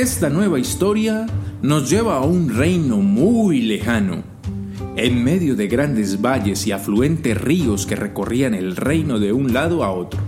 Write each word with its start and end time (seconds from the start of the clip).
Esta 0.00 0.30
nueva 0.30 0.58
historia 0.58 1.26
nos 1.60 1.90
lleva 1.90 2.16
a 2.16 2.24
un 2.24 2.48
reino 2.48 2.96
muy 2.96 3.60
lejano. 3.60 4.22
En 4.96 5.22
medio 5.22 5.56
de 5.56 5.68
grandes 5.68 6.22
valles 6.22 6.66
y 6.66 6.72
afluentes 6.72 7.38
ríos 7.38 7.84
que 7.84 7.96
recorrían 7.96 8.54
el 8.54 8.76
reino 8.76 9.18
de 9.18 9.34
un 9.34 9.52
lado 9.52 9.84
a 9.84 9.92
otro. 9.92 10.18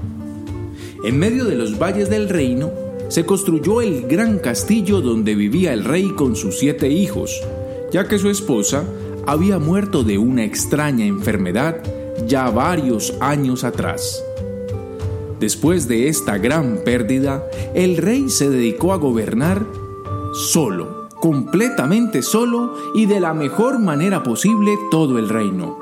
En 1.07 1.19
medio 1.19 1.47
de 1.47 1.55
los 1.55 1.79
valles 1.79 2.11
del 2.11 2.29
reino 2.29 2.71
se 3.09 3.25
construyó 3.25 3.81
el 3.81 4.03
gran 4.03 4.41
castillo 4.41 5.01
donde 5.01 5.35
vivía 5.35 5.73
el 5.73 5.85
rey 5.85 6.11
con 6.19 6.37
sus 6.37 6.59
siete 6.59 6.91
hijos, 6.91 7.41
ya 7.91 8.07
que 8.07 8.19
su 8.19 8.29
esposa 8.29 8.85
había 9.27 9.59
muerto 9.59 10.05
de 10.05 10.19
una 10.19 10.45
extraña 10.45 11.07
enfermedad 11.07 11.83
ya 12.27 12.51
varios 12.51 13.15
años 13.21 13.65
atrás. 13.65 14.23
Después 15.43 15.89
de 15.89 16.07
esta 16.07 16.39
gran 16.39 16.83
pérdida, 16.85 17.43
el 17.75 17.97
rey 17.97 18.31
se 18.31 18.49
dedicó 18.49 18.93
a 18.93 18.97
gobernar 18.97 19.67
solo, 20.33 21.09
completamente 21.21 22.23
solo 22.23 22.77
y 22.95 23.07
de 23.07 23.19
la 23.19 23.35
mejor 23.35 23.81
manera 23.81 24.23
posible 24.23 24.79
todo 24.89 25.19
el 25.19 25.29
reino. 25.29 25.81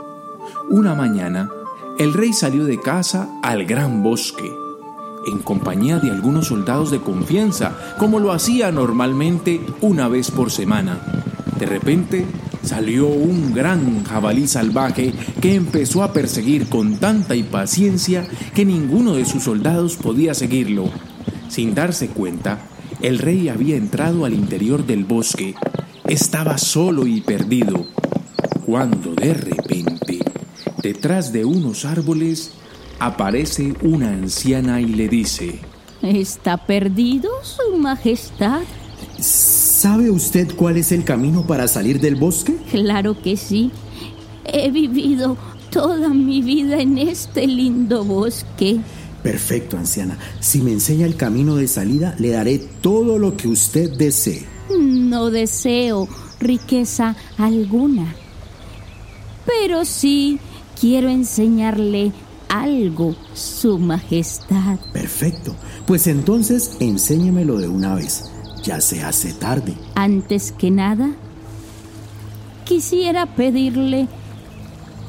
Una 0.70 0.94
mañana, 0.94 1.50
el 1.98 2.14
rey 2.14 2.33
salió 2.33 2.64
de 2.64 2.81
casa 2.81 3.38
al 3.42 3.66
gran 3.66 4.03
bosque, 4.03 4.50
en 5.27 5.41
compañía 5.41 5.98
de 5.98 6.11
algunos 6.11 6.47
soldados 6.47 6.91
de 6.91 7.00
confianza, 7.00 7.77
como 7.98 8.19
lo 8.19 8.33
hacía 8.33 8.72
normalmente 8.72 9.61
una 9.83 10.08
vez 10.08 10.31
por 10.31 10.50
semana. 10.50 11.03
De 11.58 11.66
repente, 11.66 12.25
salió 12.62 13.08
un 13.08 13.53
gran 13.55 14.05
jabalí 14.05 14.47
salvaje 14.47 15.12
que 15.41 15.55
empezó 15.55 16.03
a 16.03 16.12
perseguir 16.12 16.69
con 16.69 16.97
tanta 16.97 17.34
impaciencia 17.34 18.27
que 18.55 18.64
ninguno 18.64 19.14
de 19.14 19.25
sus 19.25 19.44
soldados 19.44 19.97
podía 19.97 20.34
seguirlo. 20.34 20.91
Sin 21.48 21.75
darse 21.75 22.08
cuenta, 22.08 22.58
el 23.03 23.19
rey 23.19 23.48
había 23.48 23.77
entrado 23.77 24.25
al 24.25 24.34
interior 24.34 24.86
del 24.86 25.05
bosque. 25.05 25.55
Estaba 26.05 26.58
solo 26.58 27.06
y 27.06 27.20
perdido, 27.20 27.86
cuando 28.66 29.14
de 29.14 29.34
repente, 29.34 30.19
detrás 30.83 31.33
de 31.33 31.44
unos 31.44 31.84
árboles, 31.84 32.53
aparece 32.98 33.75
una 33.83 34.08
anciana 34.08 34.81
y 34.81 34.86
le 34.86 35.08
dice, 35.08 35.61
¿Está 36.03 36.56
perdido, 36.56 37.31
Su 37.43 37.76
Majestad? 37.76 38.62
¿Sabe 39.80 40.10
usted 40.10 40.54
cuál 40.56 40.76
es 40.76 40.92
el 40.92 41.04
camino 41.04 41.46
para 41.46 41.66
salir 41.66 42.00
del 42.00 42.14
bosque? 42.14 42.54
Claro 42.70 43.16
que 43.18 43.38
sí. 43.38 43.70
He 44.44 44.70
vivido 44.70 45.38
toda 45.70 46.10
mi 46.10 46.42
vida 46.42 46.78
en 46.82 46.98
este 46.98 47.46
lindo 47.46 48.04
bosque. 48.04 48.78
Perfecto, 49.22 49.78
anciana. 49.78 50.19
Si 50.38 50.60
me 50.60 50.70
enseña 50.70 51.06
el 51.06 51.16
camino 51.16 51.56
de 51.56 51.66
salida, 51.66 52.14
le 52.19 52.28
daré 52.28 52.58
todo 52.58 53.19
lo 53.19 53.38
que 53.38 53.48
usted 53.48 53.96
desee. 53.96 54.44
No 54.78 55.30
deseo 55.30 56.06
riqueza 56.40 57.16
alguna, 57.38 58.14
pero 59.46 59.86
sí 59.86 60.40
quiero 60.78 61.08
enseñarle 61.08 62.12
algo, 62.50 63.14
Su 63.32 63.78
Majestad. 63.78 64.78
Perfecto. 64.92 65.56
Pues 65.86 66.06
entonces 66.06 66.72
enséñemelo 66.80 67.56
de 67.56 67.69
una 67.69 67.94
vez. 67.94 68.30
Ya 68.62 68.81
se 68.81 69.03
hace 69.03 69.32
tarde. 69.32 69.75
Antes 69.94 70.53
que 70.53 70.71
nada, 70.71 71.10
quisiera 72.65 73.26
pedirle 73.26 74.06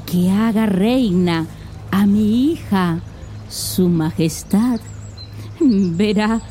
que 0.06 0.29
haga 0.31 0.66
reina 0.66 1.47
a 1.91 2.06
mi 2.06 2.51
hija, 2.51 3.01
Su 3.50 3.90
Majestad. 3.90 4.79
Verá, 5.59 6.41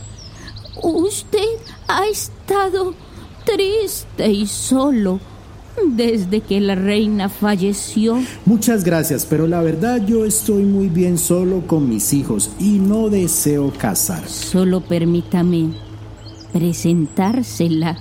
usted 0.83 1.59
ha 1.89 2.07
estado 2.07 2.95
triste 3.45 4.31
y 4.31 4.47
solo 4.47 5.21
desde 5.87 6.43
que 6.43 6.61
la 6.61 6.75
reina 6.75 7.29
falleció. 7.29 8.19
Muchas 8.45 8.85
gracias, 8.85 9.27
pero 9.27 9.47
la 9.47 9.63
verdad 9.63 10.05
yo 10.07 10.25
estoy 10.25 10.65
muy 10.65 10.89
bien 10.89 11.17
solo 11.19 11.67
con 11.67 11.89
mis 11.89 12.13
hijos 12.13 12.51
y 12.59 12.79
no 12.79 13.09
deseo 13.09 13.73
casar. 13.77 14.29
Solo 14.29 14.83
permítame 14.83 15.71
presentársela. 16.53 17.97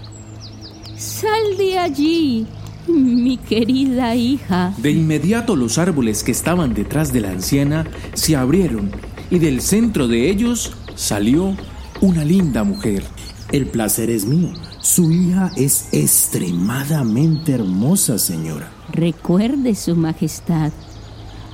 Sal 0.97 1.57
de 1.57 1.77
allí, 1.77 2.47
mi 2.87 3.37
querida 3.37 4.15
hija. 4.15 4.73
De 4.77 4.91
inmediato 4.91 5.55
los 5.55 5.77
árboles 5.77 6.23
que 6.23 6.31
estaban 6.31 6.73
detrás 6.73 7.13
de 7.13 7.21
la 7.21 7.29
anciana 7.29 7.85
se 8.13 8.35
abrieron 8.35 8.91
y 9.29 9.39
del 9.39 9.61
centro 9.61 10.07
de 10.07 10.29
ellos 10.29 10.73
salió 10.95 11.55
una 12.01 12.25
linda 12.25 12.63
mujer. 12.63 13.03
El 13.51 13.67
placer 13.67 14.09
es 14.09 14.25
mío. 14.25 14.49
Su 14.81 15.11
hija 15.11 15.51
es 15.55 15.87
extremadamente 15.91 17.53
hermosa, 17.53 18.17
señora. 18.17 18.71
Recuerde, 18.91 19.75
Su 19.75 19.95
Majestad, 19.95 20.71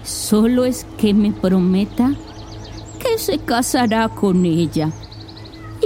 solo 0.04 0.66
es 0.66 0.86
que 0.98 1.14
me 1.14 1.32
prometa 1.32 2.16
que 3.00 3.18
se 3.18 3.40
casará 3.40 4.10
con 4.10 4.46
ella 4.46 4.92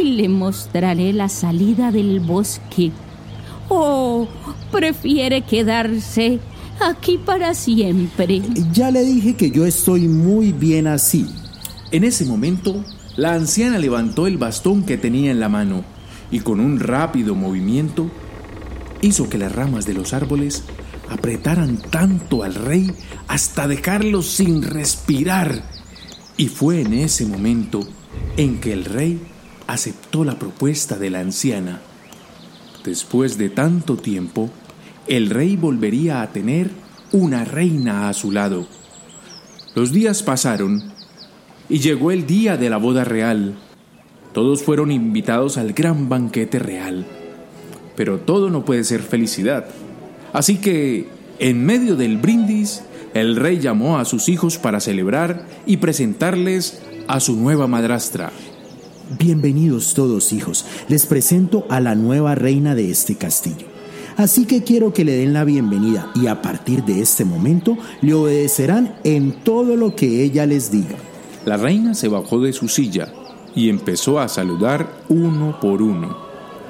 y 0.02 0.14
le 0.14 0.30
mostraré 0.30 1.14
la 1.14 1.30
salida 1.30 1.92
del 1.92 2.20
bosque. 2.20 2.92
¿O 3.68 4.28
prefiere 4.72 5.42
quedarse 5.42 6.40
aquí 6.80 7.18
para 7.18 7.54
siempre? 7.54 8.42
Ya 8.74 8.92
le 8.92 9.04
dije 9.04 9.36
que 9.36 9.52
yo 9.52 9.66
estoy 9.66 10.08
muy 10.08 10.52
bien 10.52 10.88
así. 10.88 11.28
En 11.92 12.04
ese 12.04 12.26
momento, 12.26 12.84
la 13.16 13.34
anciana 13.34 13.78
levantó 13.78 14.28
el 14.28 14.38
bastón 14.38 14.84
que 14.84 14.98
tenía 14.98 15.32
en 15.32 15.40
la 15.40 15.50
mano 15.50 15.84
y 16.32 16.40
con 16.40 16.60
un 16.60 16.80
rápido 16.80 17.36
movimiento 17.36 18.10
hizo 19.02 19.30
que 19.30 19.38
las 19.38 19.52
ramas 19.52 19.86
de 19.86 19.94
los 19.94 20.14
árboles 20.14 20.64
apretaran 21.10 21.78
tanto 21.78 22.44
al 22.44 22.56
rey 22.56 22.92
hasta 23.28 23.68
dejarlo 23.68 24.22
sin 24.22 24.62
respirar. 24.62 25.64
Y 26.38 26.48
fue 26.48 26.82
en 26.82 26.94
ese 26.94 27.26
momento 27.26 27.82
en 28.38 28.60
que 28.60 28.72
el 28.74 28.86
rey 28.86 29.20
aceptó 29.70 30.26
la 30.26 30.40
propuesta 30.40 30.98
de 30.98 31.12
la 31.12 31.20
anciana. 31.20 31.80
Después 32.84 33.38
de 33.38 33.50
tanto 33.50 33.98
tiempo, 33.98 34.50
el 35.08 35.30
rey 35.30 35.58
volvería 35.58 36.24
a 36.24 36.32
tener 36.32 36.72
una 37.12 37.46
reina 37.46 38.10
a 38.10 38.14
su 38.14 38.32
lado. 38.32 38.68
Los 39.76 39.92
días 39.92 40.24
pasaron 40.24 40.92
y 41.70 41.80
llegó 41.80 42.12
el 42.12 42.26
día 42.26 42.58
de 42.58 42.72
la 42.72 42.78
boda 42.78 43.04
real. 43.04 43.60
Todos 44.34 44.64
fueron 44.64 44.92
invitados 44.92 45.60
al 45.60 45.74
gran 45.74 46.10
banquete 46.10 46.58
real. 46.58 47.06
Pero 47.96 48.18
todo 48.18 48.50
no 48.50 48.66
puede 48.66 48.84
ser 48.84 49.04
felicidad. 49.04 49.68
Así 50.34 50.58
que, 50.58 51.10
en 51.38 51.64
medio 51.64 51.96
del 51.96 52.18
brindis, 52.18 52.82
el 53.14 53.36
rey 53.36 53.60
llamó 53.60 54.00
a 54.00 54.06
sus 54.06 54.30
hijos 54.30 54.58
para 54.58 54.80
celebrar 54.80 55.46
y 55.68 55.78
presentarles 55.78 56.82
a 57.08 57.20
su 57.20 57.36
nueva 57.36 57.68
madrastra. 57.68 58.32
Bienvenidos 59.18 59.96
todos, 59.96 60.32
hijos. 60.34 60.68
Les 60.88 61.08
presento 61.08 61.66
a 61.68 61.80
la 61.80 61.96
nueva 61.96 62.36
reina 62.36 62.76
de 62.76 62.92
este 62.92 63.16
castillo. 63.16 63.66
Así 64.18 64.46
que 64.46 64.64
quiero 64.64 64.94
que 64.94 65.04
le 65.04 65.14
den 65.14 65.34
la 65.34 65.46
bienvenida 65.46 66.12
y 66.14 66.28
a 66.28 66.44
partir 66.44 66.84
de 66.84 67.02
este 67.02 67.26
momento 67.26 67.76
le 68.02 68.14
obedecerán 68.14 68.98
en 69.04 69.32
todo 69.44 69.76
lo 69.76 69.96
que 69.96 70.24
ella 70.24 70.46
les 70.46 70.72
diga. 70.72 70.96
La 71.44 71.58
reina 71.58 71.96
se 71.96 72.08
bajó 72.08 72.40
de 72.40 72.54
su 72.54 72.68
silla 72.68 73.12
y 73.56 73.70
empezó 73.70 74.20
a 74.20 74.28
saludar 74.28 75.02
uno 75.10 75.60
por 75.60 75.82
uno. 75.82 76.16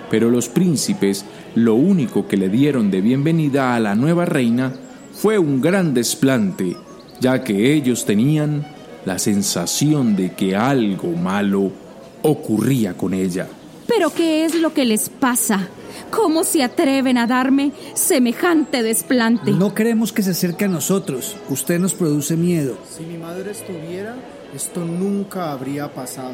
Pero 0.10 0.30
los 0.30 0.48
príncipes 0.48 1.26
lo 1.56 1.76
único 1.76 2.26
que 2.26 2.38
le 2.38 2.48
dieron 2.48 2.90
de 2.90 3.02
bienvenida 3.02 3.76
a 3.76 3.82
la 3.82 3.96
nueva 3.96 4.24
reina 4.24 4.72
fue 5.12 5.38
un 5.40 5.60
gran 5.60 5.94
desplante, 5.94 6.78
ya 7.20 7.44
que 7.44 7.74
ellos 7.74 8.06
tenían 8.06 8.66
la 9.04 9.20
sensación 9.20 10.16
de 10.16 10.32
que 10.36 10.56
algo 10.56 11.12
malo 11.18 11.89
ocurría 12.22 12.96
con 12.96 13.14
ella. 13.14 13.48
¿Pero 13.88 14.14
qué 14.14 14.46
es 14.46 14.56
lo 14.56 14.74
que 14.74 14.86
les 14.86 15.10
pasa? 15.10 15.68
¿Cómo 16.12 16.44
se 16.44 16.64
atreven 16.64 17.18
a 17.18 17.28
darme 17.28 17.72
semejante 17.94 18.84
desplante? 18.84 19.52
No 19.52 19.74
queremos 19.74 20.14
que 20.14 20.24
se 20.24 20.32
acerque 20.32 20.66
a 20.66 20.68
nosotros. 20.70 21.36
Usted 21.50 21.80
nos 21.80 21.94
produce 21.94 22.36
miedo. 22.36 22.78
Si 22.90 23.04
mi 23.04 23.18
madre 23.18 23.52
estuviera, 23.52 24.16
esto 24.54 24.86
nunca 24.86 25.52
habría 25.52 25.94
pasado. 25.94 26.34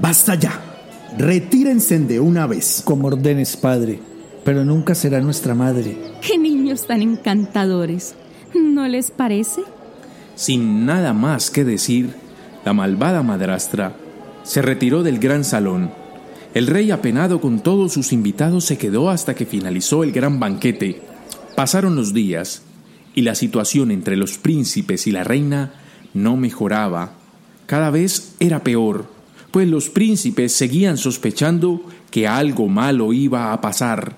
Basta 0.00 0.34
ya. 0.34 0.60
Retírense 1.16 1.98
de 1.98 2.20
una 2.20 2.46
vez. 2.46 2.82
Como 2.84 3.08
ordenes, 3.08 3.56
padre. 3.56 4.00
Pero 4.44 4.64
nunca 4.64 4.94
será 4.94 5.20
nuestra 5.20 5.54
madre. 5.54 5.96
¡Qué 6.20 6.38
niños 6.38 6.86
tan 6.86 7.02
encantadores! 7.02 8.14
¿No 8.54 8.88
les 8.88 9.10
parece? 9.10 9.62
Sin 10.34 10.86
nada 10.86 11.12
más 11.12 11.50
que 11.50 11.64
decir, 11.64 12.14
la 12.64 12.72
malvada 12.72 13.22
madrastra 13.22 13.94
se 14.42 14.62
retiró 14.62 15.02
del 15.02 15.18
gran 15.18 15.44
salón. 15.44 15.90
El 16.54 16.66
rey, 16.66 16.90
apenado 16.90 17.40
con 17.40 17.60
todos 17.60 17.92
sus 17.92 18.12
invitados, 18.12 18.64
se 18.64 18.76
quedó 18.76 19.10
hasta 19.10 19.34
que 19.34 19.46
finalizó 19.46 20.02
el 20.02 20.12
gran 20.12 20.40
banquete. 20.40 21.00
Pasaron 21.54 21.94
los 21.94 22.12
días 22.12 22.62
y 23.14 23.22
la 23.22 23.34
situación 23.34 23.90
entre 23.90 24.16
los 24.16 24.38
príncipes 24.38 25.06
y 25.06 25.12
la 25.12 25.24
reina 25.24 25.72
no 26.14 26.36
mejoraba. 26.36 27.12
Cada 27.66 27.90
vez 27.90 28.34
era 28.40 28.64
peor, 28.64 29.06
pues 29.52 29.68
los 29.68 29.90
príncipes 29.90 30.52
seguían 30.52 30.96
sospechando 30.96 31.84
que 32.10 32.26
algo 32.26 32.68
malo 32.68 33.12
iba 33.12 33.52
a 33.52 33.60
pasar. 33.60 34.16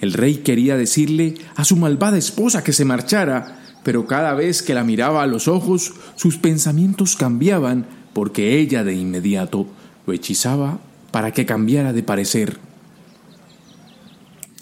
El 0.00 0.12
rey 0.12 0.36
quería 0.36 0.76
decirle 0.76 1.34
a 1.56 1.64
su 1.64 1.76
malvada 1.76 2.18
esposa 2.18 2.62
que 2.62 2.72
se 2.72 2.84
marchara, 2.84 3.60
pero 3.82 4.06
cada 4.06 4.34
vez 4.34 4.62
que 4.62 4.74
la 4.74 4.84
miraba 4.84 5.22
a 5.22 5.26
los 5.26 5.48
ojos, 5.48 5.94
sus 6.16 6.36
pensamientos 6.36 7.16
cambiaban 7.16 7.86
porque 8.16 8.58
ella 8.58 8.82
de 8.82 8.94
inmediato 8.94 9.66
lo 10.06 10.14
hechizaba 10.14 10.80
para 11.10 11.34
que 11.34 11.44
cambiara 11.44 11.92
de 11.92 12.02
parecer. 12.02 12.58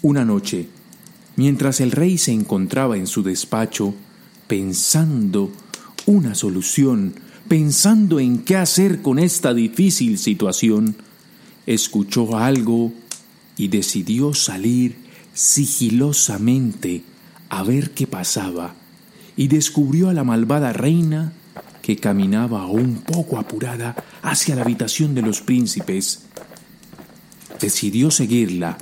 Una 0.01 0.25
noche, 0.25 0.67
mientras 1.37 1.79
el 1.79 1.91
rey 1.91 2.17
se 2.17 2.33
encontraba 2.33 2.97
en 2.97 3.07
su 3.07 3.23
despacho, 3.23 3.95
pensando 4.47 5.53
una 6.05 6.35
solución, 6.35 7.13
pensando 7.47 8.19
en 8.19 8.39
qué 8.39 8.57
hacer 8.57 9.01
con 9.01 9.19
esta 9.19 9.53
difícil 9.53 10.17
situación, 10.17 10.97
escuchó 11.65 12.37
algo 12.37 12.91
y 13.55 13.69
decidió 13.69 14.33
salir 14.33 14.97
sigilosamente 15.33 17.03
a 17.47 17.63
ver 17.63 17.91
qué 17.91 18.05
pasaba 18.05 18.75
y 19.37 19.47
descubrió 19.47 20.09
a 20.09 20.13
la 20.13 20.25
malvada 20.25 20.73
reina 20.73 21.31
que 21.85 21.97
caminaba 21.97 22.65
un 22.65 22.95
poco 22.95 23.37
apurada 23.37 23.95
hacia 24.23 24.55
la 24.55 24.63
habitación 24.63 25.13
de 25.13 25.21
los 25.21 25.41
príncipes. 25.41 26.23
Decidió 27.61 28.09
seguirla 28.09 28.75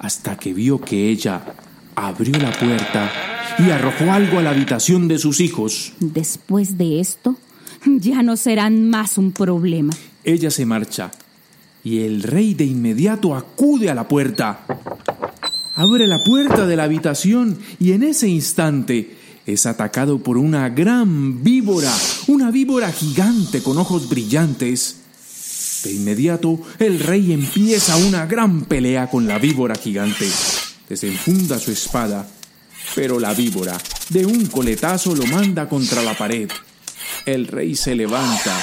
hasta 0.00 0.36
que 0.36 0.52
vio 0.52 0.80
que 0.80 1.08
ella 1.08 1.54
abrió 1.94 2.36
la 2.40 2.50
puerta 2.50 3.12
y 3.60 3.70
arrojó 3.70 4.10
algo 4.10 4.40
a 4.40 4.42
la 4.42 4.50
habitación 4.50 5.06
de 5.06 5.20
sus 5.20 5.38
hijos. 5.40 5.92
Después 6.00 6.76
de 6.76 6.98
esto, 6.98 7.36
ya 7.84 8.24
no 8.24 8.36
serán 8.36 8.90
más 8.90 9.18
un 9.18 9.30
problema. 9.30 9.92
Ella 10.24 10.50
se 10.50 10.66
marcha 10.66 11.12
y 11.84 12.00
el 12.00 12.24
rey 12.24 12.54
de 12.54 12.64
inmediato 12.64 13.36
acude 13.36 13.88
a 13.88 13.94
la 13.94 14.08
puerta. 14.08 14.66
Abre 15.76 16.08
la 16.08 16.18
puerta 16.24 16.66
de 16.66 16.74
la 16.74 16.82
habitación 16.82 17.56
y 17.78 17.92
en 17.92 18.02
ese 18.02 18.26
instante 18.26 19.15
es 19.46 19.64
atacado 19.64 20.18
por 20.18 20.36
una 20.38 20.68
gran 20.68 21.42
víbora, 21.44 21.92
una 22.26 22.50
víbora 22.50 22.90
gigante 22.90 23.62
con 23.62 23.78
ojos 23.78 24.08
brillantes. 24.08 24.96
De 25.84 25.92
inmediato, 25.92 26.60
el 26.80 26.98
rey 26.98 27.32
empieza 27.32 27.96
una 27.96 28.26
gran 28.26 28.64
pelea 28.64 29.08
con 29.08 29.28
la 29.28 29.38
víbora 29.38 29.76
gigante. 29.76 30.28
Desenfunda 30.88 31.60
su 31.60 31.70
espada, 31.70 32.28
pero 32.96 33.20
la 33.20 33.34
víbora 33.34 33.78
de 34.08 34.26
un 34.26 34.46
coletazo 34.46 35.14
lo 35.14 35.24
manda 35.26 35.68
contra 35.68 36.02
la 36.02 36.18
pared. 36.18 36.50
El 37.24 37.46
rey 37.46 37.76
se 37.76 37.94
levanta 37.94 38.56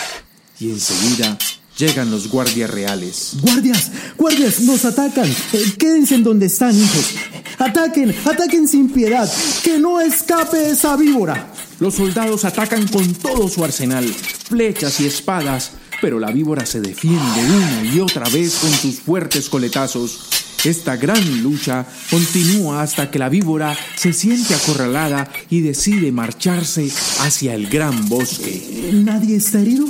y 0.60 0.70
enseguida 0.70 1.38
Llegan 1.78 2.12
los 2.12 2.28
guardias 2.28 2.70
reales. 2.70 3.32
¡Guardias! 3.42 3.92
¡Guardias! 4.16 4.60
¡Nos 4.62 4.86
atacan! 4.86 5.28
Eh, 5.54 5.74
quédense 5.80 6.16
en 6.16 6.24
donde 6.24 6.46
están, 6.46 6.76
hijos. 6.76 7.16
¡Ataquen! 7.58 8.16
¡Ataquen 8.26 8.68
sin 8.68 8.90
piedad! 8.90 9.28
¡Que 9.64 9.80
no 9.80 10.00
escape 10.00 10.70
esa 10.70 10.96
víbora! 10.96 11.52
Los 11.80 11.96
soldados 11.96 12.46
atacan 12.46 12.88
con 12.88 13.14
todo 13.16 13.50
su 13.50 13.64
arsenal, 13.64 14.06
flechas 14.06 15.00
y 15.00 15.08
espadas, 15.08 15.72
pero 16.00 16.20
la 16.20 16.30
víbora 16.32 16.66
se 16.66 16.80
defiende 16.80 17.20
una 17.20 17.84
y 17.92 18.00
otra 18.00 18.30
vez 18.30 18.56
con 18.56 18.72
sus 18.72 19.00
fuertes 19.00 19.50
coletazos. 19.50 20.53
Esta 20.66 20.96
gran 20.96 21.44
lucha 21.44 21.86
continúa 22.10 22.84
hasta 22.84 23.12
que 23.12 23.20
la 23.20 23.28
víbora 23.28 23.76
se 23.98 24.14
siente 24.14 24.56
acorralada 24.56 25.30
y 25.50 25.60
decide 25.60 26.14
marcharse 26.14 26.90
hacia 27.20 27.54
el 27.54 27.68
gran 27.68 28.08
bosque. 28.08 28.92
¿Nadie 28.94 29.36
está 29.36 29.60
herido? 29.60 29.88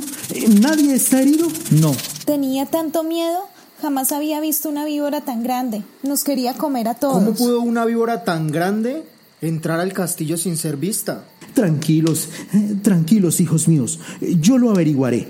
¿Nadie 0.59 0.95
está 0.95 1.21
herido? 1.21 1.47
No. 1.79 1.95
Tenía 2.25 2.65
tanto 2.65 3.03
miedo. 3.03 3.47
Jamás 3.83 4.11
había 4.11 4.39
visto 4.39 4.67
una 4.67 4.83
víbora 4.83 5.21
tan 5.21 5.43
grande. 5.43 5.83
Nos 6.01 6.23
quería 6.23 6.55
comer 6.55 6.87
a 6.87 6.95
todos. 6.95 7.15
¿Cómo 7.15 7.35
pudo 7.35 7.61
una 7.61 7.85
víbora 7.85 8.23
tan 8.23 8.47
grande 8.47 9.03
entrar 9.41 9.79
al 9.79 9.93
castillo 9.93 10.37
sin 10.37 10.57
ser 10.57 10.77
vista? 10.77 11.25
Tranquilos, 11.53 12.29
eh, 12.51 12.77
tranquilos, 12.81 13.39
hijos 13.41 13.67
míos. 13.67 13.99
Yo 14.21 14.57
lo 14.57 14.71
averiguaré. 14.71 15.27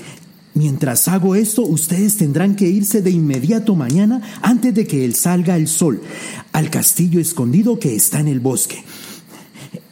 Mientras 0.55 1.07
hago 1.07 1.33
esto, 1.33 1.63
ustedes 1.63 2.17
tendrán 2.17 2.55
que 2.55 2.67
irse 2.67 3.01
de 3.01 3.09
inmediato 3.09 3.75
mañana 3.75 4.21
antes 4.41 4.73
de 4.73 4.85
que 4.85 5.03
él 5.03 5.15
salga 5.15 5.57
el 5.57 5.67
sol 5.67 6.01
al 6.51 6.69
castillo 6.69 7.19
escondido 7.19 7.79
que 7.79 7.95
está 7.95 8.19
en 8.19 8.27
el 8.27 8.39
bosque. 8.39 8.83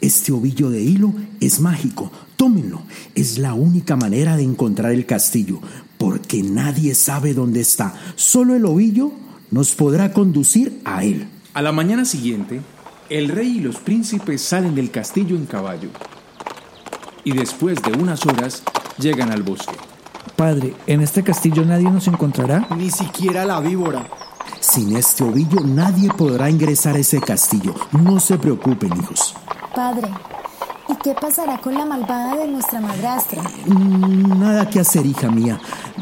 Este 0.00 0.30
ovillo 0.30 0.70
de 0.70 0.80
hilo 0.80 1.12
es 1.40 1.60
mágico. 1.60 2.12
Tómenlo. 2.36 2.82
Es 3.14 3.38
la 3.38 3.54
única 3.54 3.96
manera 3.96 4.36
de 4.36 4.44
encontrar 4.44 4.92
el 4.92 5.06
castillo, 5.06 5.60
porque 5.98 6.42
nadie 6.42 6.94
sabe 6.94 7.34
dónde 7.34 7.60
está. 7.60 7.94
Solo 8.14 8.54
el 8.54 8.64
ovillo 8.64 9.12
nos 9.50 9.72
podrá 9.72 10.12
conducir 10.12 10.80
a 10.84 11.04
él. 11.04 11.26
A 11.54 11.62
la 11.62 11.72
mañana 11.72 12.04
siguiente, 12.04 12.60
el 13.10 13.28
rey 13.28 13.58
y 13.58 13.60
los 13.60 13.76
príncipes 13.76 14.42
salen 14.42 14.74
del 14.74 14.90
castillo 14.90 15.36
en 15.36 15.46
caballo. 15.46 15.90
Y 17.24 17.32
después 17.32 17.78
de 17.82 17.92
unas 17.92 18.24
horas 18.26 18.62
llegan 18.98 19.30
al 19.30 19.42
bosque. 19.42 19.74
Padre, 20.36 20.74
¿en 20.86 21.00
este 21.00 21.22
castillo 21.22 21.64
nadie 21.64 21.90
nos 21.90 22.06
encontrará? 22.08 22.66
Ni 22.76 22.90
siquiera 22.90 23.44
la 23.44 23.60
víbora. 23.60 24.06
Sin 24.60 24.96
este 24.96 25.24
ovillo 25.24 25.60
nadie 25.64 26.10
podrá 26.12 26.48
ingresar 26.48 26.96
a 26.96 26.98
ese 26.98 27.20
castillo. 27.20 27.74
No 27.92 28.18
se 28.20 28.38
preocupen, 28.38 28.92
hijos. 28.96 29.34
Padre, 29.74 30.08
¿y 30.88 30.94
qué 30.96 31.14
pasará 31.14 31.58
con 31.58 31.74
la 31.74 31.84
malvada 31.84 32.36
de 32.36 32.48
nuestra 32.48 32.80
madrastra? 32.80 33.42
Mm, 33.66 34.38
Nada 34.40 34.68
que 34.68 34.80
hacer, 34.80 35.04
hija 35.06 35.30
mía. 35.30 35.60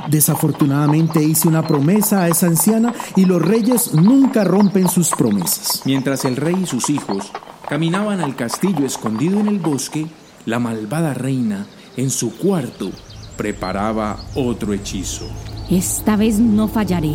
Desafortunadamente 0.08 1.22
hice 1.22 1.48
una 1.48 1.62
promesa 1.66 2.22
a 2.22 2.28
esa 2.28 2.46
anciana 2.46 2.92
y 3.16 3.24
los 3.24 3.40
reyes 3.42 3.94
nunca 3.94 4.44
rompen 4.44 4.88
sus 4.88 5.10
promesas. 5.10 5.82
Mientras 5.84 6.24
el 6.24 6.36
rey 6.36 6.56
y 6.62 6.66
sus 6.66 6.90
hijos 6.90 7.30
caminaban 7.68 8.20
al 8.20 8.36
castillo 8.36 8.84
escondido 8.86 9.40
en 9.40 9.48
el 9.48 9.58
bosque, 9.58 10.06
la 10.46 10.58
malvada 10.58 11.14
reina, 11.14 11.66
en 11.96 12.10
su 12.10 12.36
cuarto, 12.36 12.90
preparaba 13.40 14.18
otro 14.34 14.74
hechizo. 14.74 15.26
Esta 15.70 16.14
vez 16.14 16.38
no 16.38 16.68
fallaré. 16.68 17.14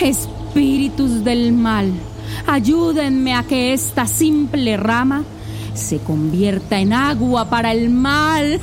Espíritus 0.00 1.24
del 1.24 1.52
mal, 1.52 1.92
ayúdenme 2.46 3.34
a 3.34 3.42
que 3.42 3.72
esta 3.72 4.06
simple 4.06 4.76
rama 4.76 5.24
se 5.74 5.98
convierta 5.98 6.78
en 6.78 6.92
agua 6.92 7.50
para 7.50 7.72
el 7.72 7.90
mal. 7.90 8.60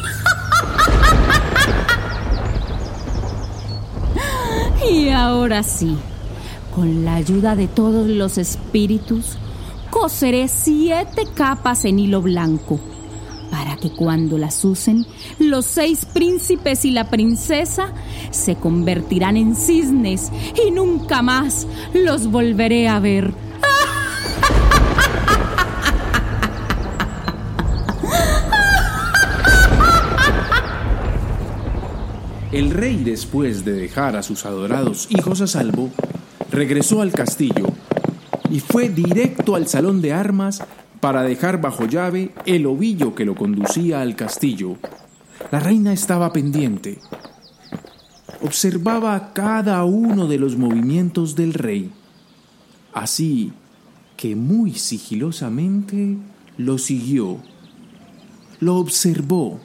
y 4.89 5.09
ahora 5.09 5.61
sí, 5.61 5.97
con 6.73 7.03
la 7.03 7.15
ayuda 7.15 7.57
de 7.57 7.67
todos 7.67 8.07
los 8.07 8.37
espíritus, 8.37 9.37
coseré 9.89 10.47
siete 10.47 11.23
capas 11.35 11.83
en 11.83 11.99
hilo 11.99 12.21
blanco 12.21 12.79
para 13.55 13.77
que 13.77 13.89
cuando 13.89 14.37
las 14.37 14.65
usen, 14.65 15.05
los 15.39 15.65
seis 15.65 16.03
príncipes 16.03 16.83
y 16.83 16.91
la 16.91 17.09
princesa 17.09 17.93
se 18.29 18.55
convertirán 18.55 19.37
en 19.37 19.55
cisnes 19.55 20.29
y 20.67 20.71
nunca 20.71 21.21
más 21.21 21.65
los 21.93 22.27
volveré 22.27 22.89
a 22.89 22.99
ver. 22.99 23.31
El 32.51 32.71
rey, 32.71 32.97
después 33.05 33.63
de 33.63 33.71
dejar 33.71 34.17
a 34.17 34.23
sus 34.23 34.45
adorados 34.45 35.07
hijos 35.11 35.39
a 35.39 35.47
salvo, 35.47 35.91
regresó 36.51 37.01
al 37.01 37.13
castillo 37.13 37.67
y 38.49 38.59
fue 38.59 38.89
directo 38.89 39.55
al 39.55 39.67
salón 39.67 40.01
de 40.01 40.11
armas 40.11 40.61
para 40.99 41.23
dejar 41.23 41.61
bajo 41.61 41.85
llave 41.85 42.31
el 42.45 42.65
ovillo 42.65 43.15
que 43.15 43.25
lo 43.25 43.35
conducía 43.35 44.01
al 44.01 44.15
castillo. 44.15 44.77
La 45.51 45.59
reina 45.59 45.93
estaba 45.93 46.31
pendiente. 46.31 46.99
Observaba 48.41 49.33
cada 49.33 49.83
uno 49.83 50.27
de 50.27 50.37
los 50.37 50.57
movimientos 50.57 51.35
del 51.35 51.53
rey. 51.53 51.91
Así 52.93 53.51
que 54.17 54.35
muy 54.35 54.73
sigilosamente 54.73 56.17
lo 56.57 56.77
siguió, 56.77 57.37
lo 58.59 58.77
observó 58.77 59.59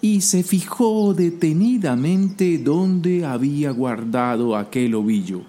y 0.00 0.20
se 0.20 0.42
fijó 0.42 1.14
detenidamente 1.14 2.58
dónde 2.58 3.24
había 3.24 3.70
guardado 3.70 4.56
aquel 4.56 4.94
ovillo. 4.94 5.42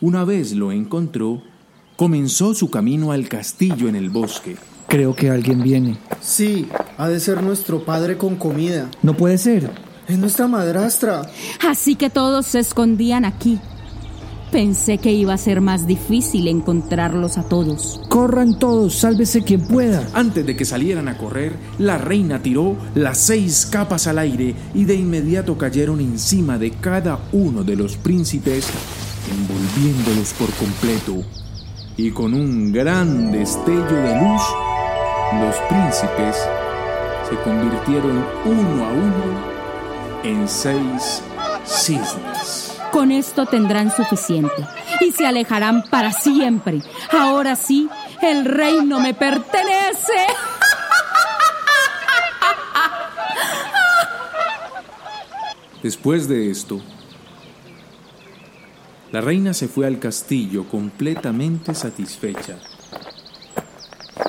Una 0.00 0.24
vez 0.24 0.52
lo 0.52 0.72
encontró, 0.72 1.42
comenzó 1.96 2.54
su 2.54 2.70
camino 2.70 3.12
al 3.12 3.28
castillo 3.28 3.88
en 3.88 3.96
el 3.96 4.10
bosque. 4.10 4.56
Creo 4.88 5.14
que 5.14 5.30
alguien 5.30 5.62
viene. 5.62 5.96
Sí, 6.20 6.68
ha 6.98 7.08
de 7.08 7.20
ser 7.20 7.42
nuestro 7.42 7.84
padre 7.84 8.18
con 8.18 8.36
comida. 8.36 8.90
No 9.02 9.16
puede 9.16 9.38
ser. 9.38 9.70
Es 10.08 10.18
nuestra 10.18 10.48
madrastra. 10.48 11.22
Así 11.66 11.94
que 11.94 12.10
todos 12.10 12.46
se 12.46 12.58
escondían 12.58 13.24
aquí. 13.24 13.58
Pensé 14.52 14.98
que 14.98 15.12
iba 15.12 15.32
a 15.32 15.38
ser 15.38 15.62
más 15.62 15.86
difícil 15.86 16.46
encontrarlos 16.46 17.38
a 17.38 17.44
todos. 17.44 18.02
Corran 18.10 18.58
todos, 18.58 18.96
sálvese 18.96 19.42
quien 19.42 19.62
pueda. 19.62 20.06
Antes 20.12 20.44
de 20.44 20.54
que 20.54 20.66
salieran 20.66 21.08
a 21.08 21.16
correr, 21.16 21.54
la 21.78 21.96
reina 21.96 22.42
tiró 22.42 22.76
las 22.94 23.16
seis 23.16 23.64
capas 23.64 24.06
al 24.06 24.18
aire 24.18 24.54
y 24.74 24.84
de 24.84 24.94
inmediato 24.94 25.56
cayeron 25.56 26.00
encima 26.00 26.58
de 26.58 26.72
cada 26.72 27.18
uno 27.32 27.64
de 27.64 27.76
los 27.76 27.96
príncipes, 27.96 28.66
envolviéndolos 29.30 30.34
por 30.34 30.50
completo. 30.50 31.24
Y 31.96 32.10
con 32.10 32.32
un 32.32 32.72
gran 32.72 33.30
destello 33.32 33.84
de 33.84 34.16
luz, 34.16 34.42
los 35.40 35.56
príncipes 35.68 36.36
se 37.28 37.36
convirtieron 37.44 38.24
uno 38.46 38.84
a 38.84 38.92
uno 38.92 39.52
en 40.22 40.48
seis 40.48 41.22
cisnes. 41.66 42.78
Con 42.90 43.12
esto 43.12 43.44
tendrán 43.44 43.94
suficiente 43.94 44.66
y 45.00 45.12
se 45.12 45.26
alejarán 45.26 45.84
para 45.90 46.12
siempre. 46.12 46.80
Ahora 47.10 47.56
sí, 47.56 47.88
el 48.22 48.46
reino 48.46 48.98
me 48.98 49.12
pertenece. 49.12 50.26
Después 55.82 56.26
de 56.28 56.50
esto, 56.50 56.80
la 59.12 59.20
reina 59.20 59.52
se 59.52 59.68
fue 59.68 59.86
al 59.86 59.98
castillo 59.98 60.66
completamente 60.68 61.74
satisfecha 61.74 62.58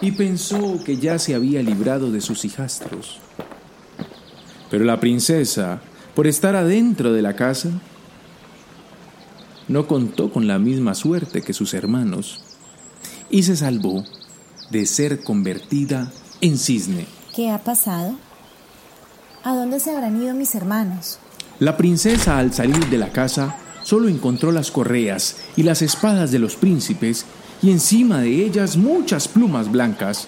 y 0.02 0.12
pensó 0.12 0.84
que 0.84 0.98
ya 0.98 1.18
se 1.18 1.34
había 1.34 1.64
librado 1.64 2.12
de 2.12 2.20
sus 2.20 2.44
hijastros. 2.44 3.20
Pero 4.70 4.84
la 4.84 5.00
princesa, 5.00 5.80
por 6.14 6.28
estar 6.28 6.58
adentro 6.58 7.14
de 7.14 7.22
la 7.22 7.36
casa, 7.38 7.70
no 9.70 9.88
contó 9.88 10.30
con 10.32 10.48
la 10.48 10.60
misma 10.60 10.94
suerte 10.96 11.42
que 11.42 11.54
sus 11.54 11.74
hermanos 11.74 12.44
y 13.30 13.44
se 13.44 13.56
salvó 13.56 14.04
de 14.70 14.86
ser 14.86 15.24
convertida 15.24 16.12
en 16.42 16.58
cisne. 16.58 17.06
¿Qué 17.34 17.50
ha 17.50 17.60
pasado? 17.60 18.16
¿A 19.46 19.56
dónde 19.56 19.80
se 19.80 19.92
habrán 19.92 20.22
ido 20.22 20.36
mis 20.36 20.54
hermanos? 20.56 21.20
La 21.60 21.78
princesa 21.78 22.38
al 22.38 22.52
salir 22.54 22.90
de 22.90 22.98
la 22.98 23.14
casa 23.14 23.56
solo 23.84 24.08
encontró 24.08 24.52
las 24.52 24.72
correas 24.72 25.38
y 25.56 25.64
las 25.64 25.82
espadas 25.82 26.32
de 26.32 26.40
los 26.40 26.56
príncipes 26.56 27.26
y 27.62 27.72
encima 27.72 28.20
de 28.20 28.44
ellas 28.44 28.78
muchas 28.78 29.28
plumas 29.28 29.72
blancas. 29.72 30.28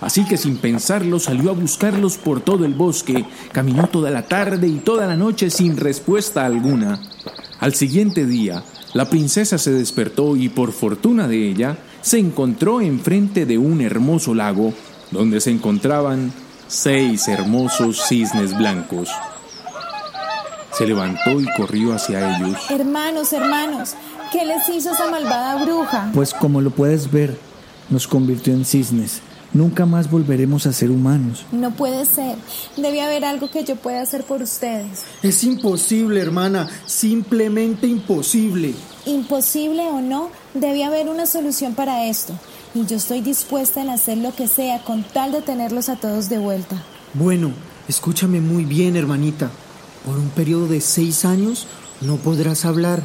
Así 0.00 0.24
que 0.24 0.38
sin 0.38 0.56
pensarlo 0.56 1.18
salió 1.18 1.50
a 1.50 1.54
buscarlos 1.54 2.16
por 2.16 2.40
todo 2.40 2.64
el 2.64 2.72
bosque, 2.72 3.26
caminó 3.52 3.86
toda 3.88 4.10
la 4.10 4.26
tarde 4.26 4.66
y 4.66 4.78
toda 4.78 5.06
la 5.06 5.16
noche 5.16 5.50
sin 5.50 5.76
respuesta 5.76 6.46
alguna. 6.46 7.00
Al 7.58 7.74
siguiente 7.74 8.24
día, 8.24 8.64
la 8.94 9.10
princesa 9.10 9.58
se 9.58 9.72
despertó 9.72 10.36
y 10.36 10.48
por 10.48 10.72
fortuna 10.72 11.28
de 11.28 11.48
ella, 11.50 11.78
se 12.00 12.18
encontró 12.18 12.80
enfrente 12.80 13.44
de 13.44 13.58
un 13.58 13.82
hermoso 13.82 14.34
lago 14.34 14.72
donde 15.10 15.40
se 15.40 15.50
encontraban 15.50 16.32
seis 16.66 17.28
hermosos 17.28 18.00
cisnes 18.08 18.56
blancos. 18.56 19.10
Se 20.80 20.86
levantó 20.86 21.38
y 21.38 21.46
corrió 21.58 21.92
hacia 21.92 22.38
ellos. 22.38 22.56
Hermanos, 22.70 23.34
hermanos, 23.34 23.90
¿qué 24.32 24.46
les 24.46 24.66
hizo 24.70 24.90
esa 24.92 25.10
malvada 25.10 25.62
bruja? 25.62 26.10
Pues 26.14 26.32
como 26.32 26.62
lo 26.62 26.70
puedes 26.70 27.12
ver, 27.12 27.36
nos 27.90 28.08
convirtió 28.08 28.54
en 28.54 28.64
cisnes. 28.64 29.20
Nunca 29.52 29.84
más 29.84 30.10
volveremos 30.10 30.64
a 30.64 30.72
ser 30.72 30.90
humanos. 30.90 31.44
No 31.52 31.72
puede 31.72 32.06
ser. 32.06 32.34
Debe 32.78 33.02
haber 33.02 33.26
algo 33.26 33.50
que 33.50 33.62
yo 33.62 33.76
pueda 33.76 34.00
hacer 34.00 34.24
por 34.24 34.40
ustedes. 34.40 35.02
Es 35.22 35.44
imposible, 35.44 36.18
hermana. 36.18 36.66
Simplemente 36.86 37.86
imposible. 37.86 38.72
Imposible 39.04 39.82
o 39.82 40.00
no, 40.00 40.30
debe 40.54 40.84
haber 40.84 41.10
una 41.10 41.26
solución 41.26 41.74
para 41.74 42.06
esto. 42.06 42.32
Y 42.74 42.86
yo 42.86 42.96
estoy 42.96 43.20
dispuesta 43.20 43.82
en 43.82 43.90
hacer 43.90 44.16
lo 44.16 44.34
que 44.34 44.48
sea 44.48 44.82
con 44.82 45.02
tal 45.02 45.32
de 45.32 45.42
tenerlos 45.42 45.90
a 45.90 45.96
todos 45.96 46.30
de 46.30 46.38
vuelta. 46.38 46.82
Bueno, 47.12 47.52
escúchame 47.86 48.40
muy 48.40 48.64
bien, 48.64 48.96
hermanita. 48.96 49.50
Por 50.04 50.18
un 50.18 50.30
periodo 50.30 50.68
de 50.68 50.80
seis 50.80 51.24
años 51.24 51.66
no 52.00 52.16
podrás 52.16 52.64
hablar. 52.64 53.02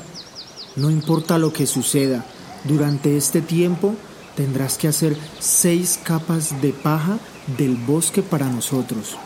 No 0.76 0.90
importa 0.90 1.38
lo 1.38 1.54
que 1.54 1.68
suceda. 1.68 2.26
Durante 2.64 3.18
este 3.18 3.42
tiempo 3.42 3.96
tendrás 4.36 4.78
que 4.78 4.88
hacer 4.88 5.18
seis 5.40 6.00
capas 6.02 6.62
de 6.62 6.72
paja 6.74 7.20
del 7.58 7.76
bosque 7.76 8.22
para 8.22 8.48
nosotros. 8.50 9.18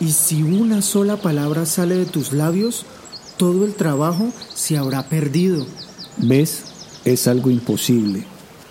Y 0.00 0.12
si 0.12 0.42
una 0.42 0.80
sola 0.80 1.16
palabra 1.16 1.66
sale 1.66 1.96
de 1.96 2.06
tus 2.06 2.32
labios, 2.32 2.86
todo 3.36 3.64
el 3.64 3.74
trabajo 3.74 4.28
se 4.54 4.76
habrá 4.78 5.08
perdido. 5.08 5.66
¿Ves? 6.18 6.64
Es 7.04 7.26
algo 7.26 7.50
imposible. 7.50 8.24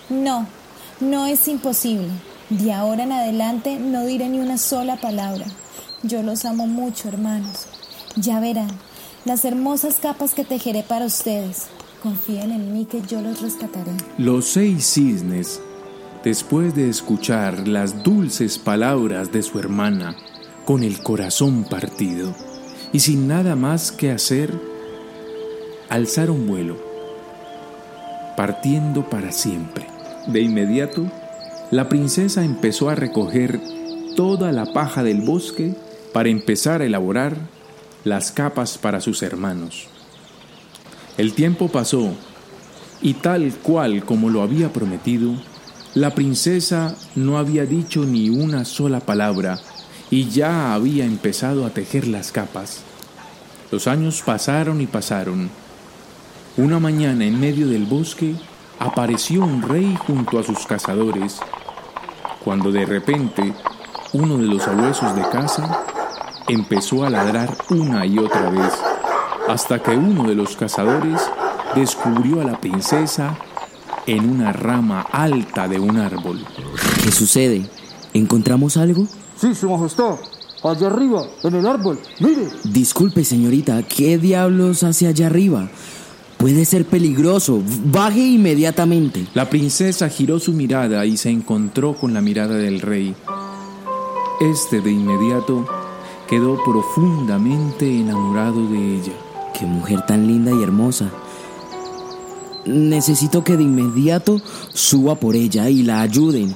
No, 0.08 0.46
no 1.00 1.26
es 1.26 1.48
imposible. 1.48 2.08
De 2.50 2.72
ahora 2.72 3.02
en 3.02 3.12
adelante 3.12 3.78
no 3.78 4.06
diré 4.06 4.28
ni 4.28 4.38
una 4.38 4.56
sola 4.56 5.00
palabra. 5.00 5.44
Yo 6.02 6.22
los 6.22 6.44
amo 6.44 6.66
mucho, 6.66 7.08
hermanos. 7.08 7.66
Ya 8.16 8.40
verán, 8.40 8.70
las 9.24 9.44
hermosas 9.44 9.96
capas 10.00 10.34
que 10.34 10.44
tejeré 10.44 10.82
para 10.82 11.06
ustedes. 11.06 11.66
Confíen 12.02 12.52
en 12.52 12.72
mí 12.72 12.84
que 12.84 13.02
yo 13.02 13.20
los 13.20 13.40
rescataré. 13.40 13.92
Los 14.18 14.46
seis 14.46 14.84
cisnes 14.86 15.60
Después 16.24 16.74
de 16.74 16.88
escuchar 16.88 17.68
las 17.68 18.02
dulces 18.02 18.58
palabras 18.58 19.30
de 19.30 19.42
su 19.42 19.60
hermana, 19.60 20.16
con 20.64 20.82
el 20.82 21.00
corazón 21.00 21.64
partido 21.64 22.34
y 22.92 22.98
sin 23.00 23.28
nada 23.28 23.54
más 23.54 23.92
que 23.92 24.10
hacer, 24.10 24.52
alzaron 25.88 26.48
vuelo, 26.48 26.76
partiendo 28.36 29.08
para 29.08 29.30
siempre. 29.30 29.86
De 30.26 30.40
inmediato, 30.40 31.06
la 31.70 31.88
princesa 31.88 32.44
empezó 32.44 32.90
a 32.90 32.96
recoger 32.96 33.60
toda 34.16 34.50
la 34.50 34.72
paja 34.72 35.04
del 35.04 35.20
bosque 35.20 35.76
para 36.12 36.30
empezar 36.30 36.82
a 36.82 36.86
elaborar 36.86 37.36
las 38.08 38.32
capas 38.32 38.78
para 38.78 39.00
sus 39.00 39.22
hermanos. 39.22 39.86
El 41.16 41.34
tiempo 41.34 41.68
pasó 41.68 42.12
y 43.00 43.14
tal 43.14 43.52
cual 43.54 44.04
como 44.04 44.30
lo 44.30 44.42
había 44.42 44.72
prometido, 44.72 45.34
la 45.94 46.14
princesa 46.14 46.96
no 47.14 47.38
había 47.38 47.64
dicho 47.66 48.04
ni 48.04 48.30
una 48.30 48.64
sola 48.64 49.00
palabra 49.00 49.58
y 50.10 50.28
ya 50.28 50.74
había 50.74 51.04
empezado 51.04 51.66
a 51.66 51.70
tejer 51.70 52.06
las 52.08 52.32
capas. 52.32 52.82
Los 53.70 53.86
años 53.86 54.22
pasaron 54.24 54.80
y 54.80 54.86
pasaron. 54.86 55.50
Una 56.56 56.78
mañana 56.78 57.24
en 57.24 57.38
medio 57.38 57.68
del 57.68 57.84
bosque 57.84 58.34
apareció 58.78 59.42
un 59.42 59.62
rey 59.62 59.96
junto 60.06 60.38
a 60.38 60.42
sus 60.42 60.66
cazadores, 60.66 61.40
cuando 62.44 62.72
de 62.72 62.86
repente 62.86 63.52
uno 64.12 64.38
de 64.38 64.46
los 64.46 64.66
abuesos 64.66 65.14
de 65.14 65.22
casa 65.28 65.84
empezó 66.48 67.04
a 67.04 67.10
ladrar 67.10 67.56
una 67.70 68.06
y 68.06 68.18
otra 68.18 68.50
vez, 68.50 68.72
hasta 69.48 69.82
que 69.82 69.90
uno 69.90 70.24
de 70.24 70.34
los 70.34 70.56
cazadores 70.56 71.20
descubrió 71.74 72.40
a 72.40 72.44
la 72.44 72.60
princesa 72.60 73.36
en 74.06 74.28
una 74.28 74.52
rama 74.52 75.02
alta 75.12 75.68
de 75.68 75.78
un 75.78 75.98
árbol. 75.98 76.44
¿Qué 77.04 77.12
sucede? 77.12 77.66
¿Encontramos 78.14 78.76
algo? 78.76 79.06
Sí, 79.36 79.54
su 79.54 79.68
majestad. 79.68 80.16
Allá 80.64 80.88
arriba, 80.88 81.22
en 81.44 81.54
el 81.54 81.66
árbol. 81.66 82.00
Mire. 82.18 82.48
Disculpe, 82.64 83.22
señorita, 83.24 83.82
¿qué 83.82 84.18
diablos 84.18 84.82
hace 84.82 85.06
allá 85.06 85.26
arriba? 85.26 85.68
Puede 86.36 86.64
ser 86.64 86.84
peligroso. 86.84 87.62
Baje 87.84 88.20
inmediatamente. 88.20 89.26
La 89.34 89.50
princesa 89.50 90.08
giró 90.08 90.40
su 90.40 90.52
mirada 90.52 91.04
y 91.04 91.16
se 91.16 91.30
encontró 91.30 91.94
con 91.94 92.14
la 92.14 92.20
mirada 92.20 92.56
del 92.56 92.80
rey. 92.80 93.14
Este 94.40 94.80
de 94.80 94.90
inmediato 94.90 95.66
quedó 96.28 96.62
profundamente 96.62 98.00
enamorado 98.00 98.68
de 98.68 98.96
ella. 98.96 99.12
Qué 99.58 99.66
mujer 99.66 100.04
tan 100.06 100.26
linda 100.26 100.52
y 100.52 100.62
hermosa. 100.62 101.10
necesito 102.66 103.42
que 103.42 103.56
de 103.56 103.62
inmediato 103.62 104.42
suba 104.74 105.14
por 105.14 105.34
ella 105.34 105.70
y 105.70 105.82
la 105.82 106.02
ayuden. 106.02 106.54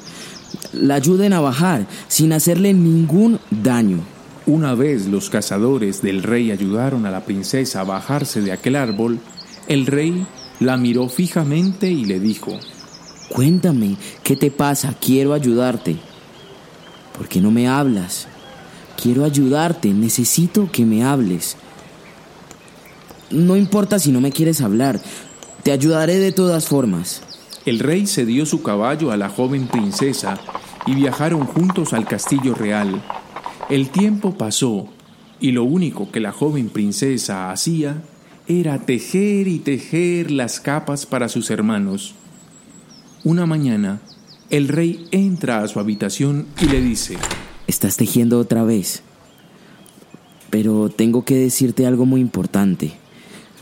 La 0.75 0.97
ayuden 0.97 1.33
a 1.33 1.41
bajar 1.41 1.87
sin 2.07 2.35
hacerle 2.35 2.75
ningún 2.75 3.41
daño. 3.51 4.01
Una 4.45 4.75
vez 4.75 5.07
los 5.07 5.31
cazadores 5.31 6.03
del 6.03 6.23
rey 6.23 6.51
ayudaron 6.51 7.07
a 7.07 7.11
la 7.11 7.25
princesa 7.25 7.81
a 7.81 7.85
bajarse 7.85 8.43
de 8.43 8.53
aquel 8.53 8.77
árbol, 8.77 9.21
el 9.69 9.87
rey 9.87 10.27
la 10.61 10.77
miró 10.77 11.09
fijamente 11.09 11.91
y 11.91 12.05
le 12.05 12.21
dijo, 12.21 12.59
Cuéntame, 13.31 13.97
¿qué 14.23 14.37
te 14.37 14.51
pasa? 14.51 14.95
Quiero 15.01 15.33
ayudarte. 15.33 15.97
¿Por 17.17 17.29
qué 17.29 17.41
no 17.41 17.51
me 17.51 17.69
hablas? 17.69 18.29
Quiero 19.01 19.25
ayudarte, 19.25 19.93
necesito 19.93 20.71
que 20.71 20.85
me 20.85 21.05
hables. 21.05 21.57
No 23.31 23.57
importa 23.57 23.99
si 23.99 24.13
no 24.13 24.21
me 24.21 24.33
quieres 24.33 24.61
hablar, 24.61 25.01
te 25.63 25.73
ayudaré 25.73 26.19
de 26.19 26.33
todas 26.33 26.67
formas. 26.67 27.23
El 27.65 27.79
rey 27.79 28.07
cedió 28.07 28.45
su 28.47 28.63
caballo 28.63 29.13
a 29.13 29.17
la 29.17 29.29
joven 29.29 29.69
princesa 29.69 30.39
y 30.87 30.95
viajaron 30.95 31.47
juntos 31.47 31.93
al 31.93 32.07
castillo 32.07 32.55
real. 32.55 33.03
El 33.71 33.91
tiempo 33.91 34.37
pasó 34.37 34.89
y 35.41 35.53
lo 35.53 35.65
único 35.65 36.11
que 36.11 36.21
la 36.21 36.33
joven 36.33 36.69
princesa 36.69 37.51
hacía 37.51 38.03
era 38.47 38.79
tejer 38.81 39.49
y 39.49 39.59
tejer 39.61 40.31
las 40.31 40.61
capas 40.61 41.07
para 41.07 41.29
sus 41.29 41.51
hermanos. 41.51 42.15
Una 43.25 43.47
mañana, 43.47 44.01
el 44.51 44.69
rey 44.69 45.07
entra 45.13 45.63
a 45.63 45.69
su 45.69 45.79
habitación 45.79 46.47
y 46.61 46.67
le 46.67 46.81
dice, 46.81 47.17
Estás 47.73 47.97
tejiendo 47.97 48.39
otra 48.39 48.65
vez. 48.65 49.03
Pero 50.51 50.91
tengo 50.91 51.25
que 51.25 51.37
decirte 51.37 51.87
algo 51.87 52.05
muy 52.05 52.21
importante. 52.21 52.93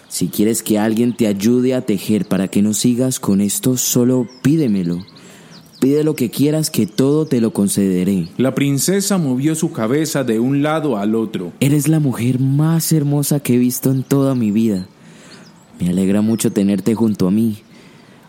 Si 0.08 0.26
quieres 0.26 0.64
que 0.64 0.80
alguien 0.80 1.14
te 1.14 1.28
ayude 1.28 1.74
a 1.74 1.86
tejer 1.86 2.26
para 2.26 2.48
que 2.48 2.60
no 2.60 2.74
sigas 2.74 3.20
con 3.20 3.40
esto, 3.40 3.76
solo 3.76 4.26
pídemelo. 4.42 4.98
Pide 5.80 6.02
lo 6.02 6.16
que 6.16 6.28
quieras 6.28 6.70
que 6.70 6.88
todo 6.88 7.24
te 7.26 7.40
lo 7.40 7.52
concederé. 7.52 8.26
La 8.36 8.52
princesa 8.52 9.16
movió 9.16 9.54
su 9.54 9.70
cabeza 9.70 10.24
de 10.24 10.40
un 10.40 10.60
lado 10.60 10.96
al 10.96 11.14
otro. 11.14 11.52
Eres 11.60 11.86
la 11.86 12.00
mujer 12.00 12.40
más 12.40 12.90
hermosa 12.90 13.38
que 13.38 13.54
he 13.54 13.58
visto 13.58 13.92
en 13.92 14.02
toda 14.02 14.34
mi 14.34 14.50
vida. 14.50 14.88
Me 15.78 15.88
alegra 15.88 16.20
mucho 16.20 16.52
tenerte 16.52 16.96
junto 16.96 17.28
a 17.28 17.30
mí. 17.30 17.58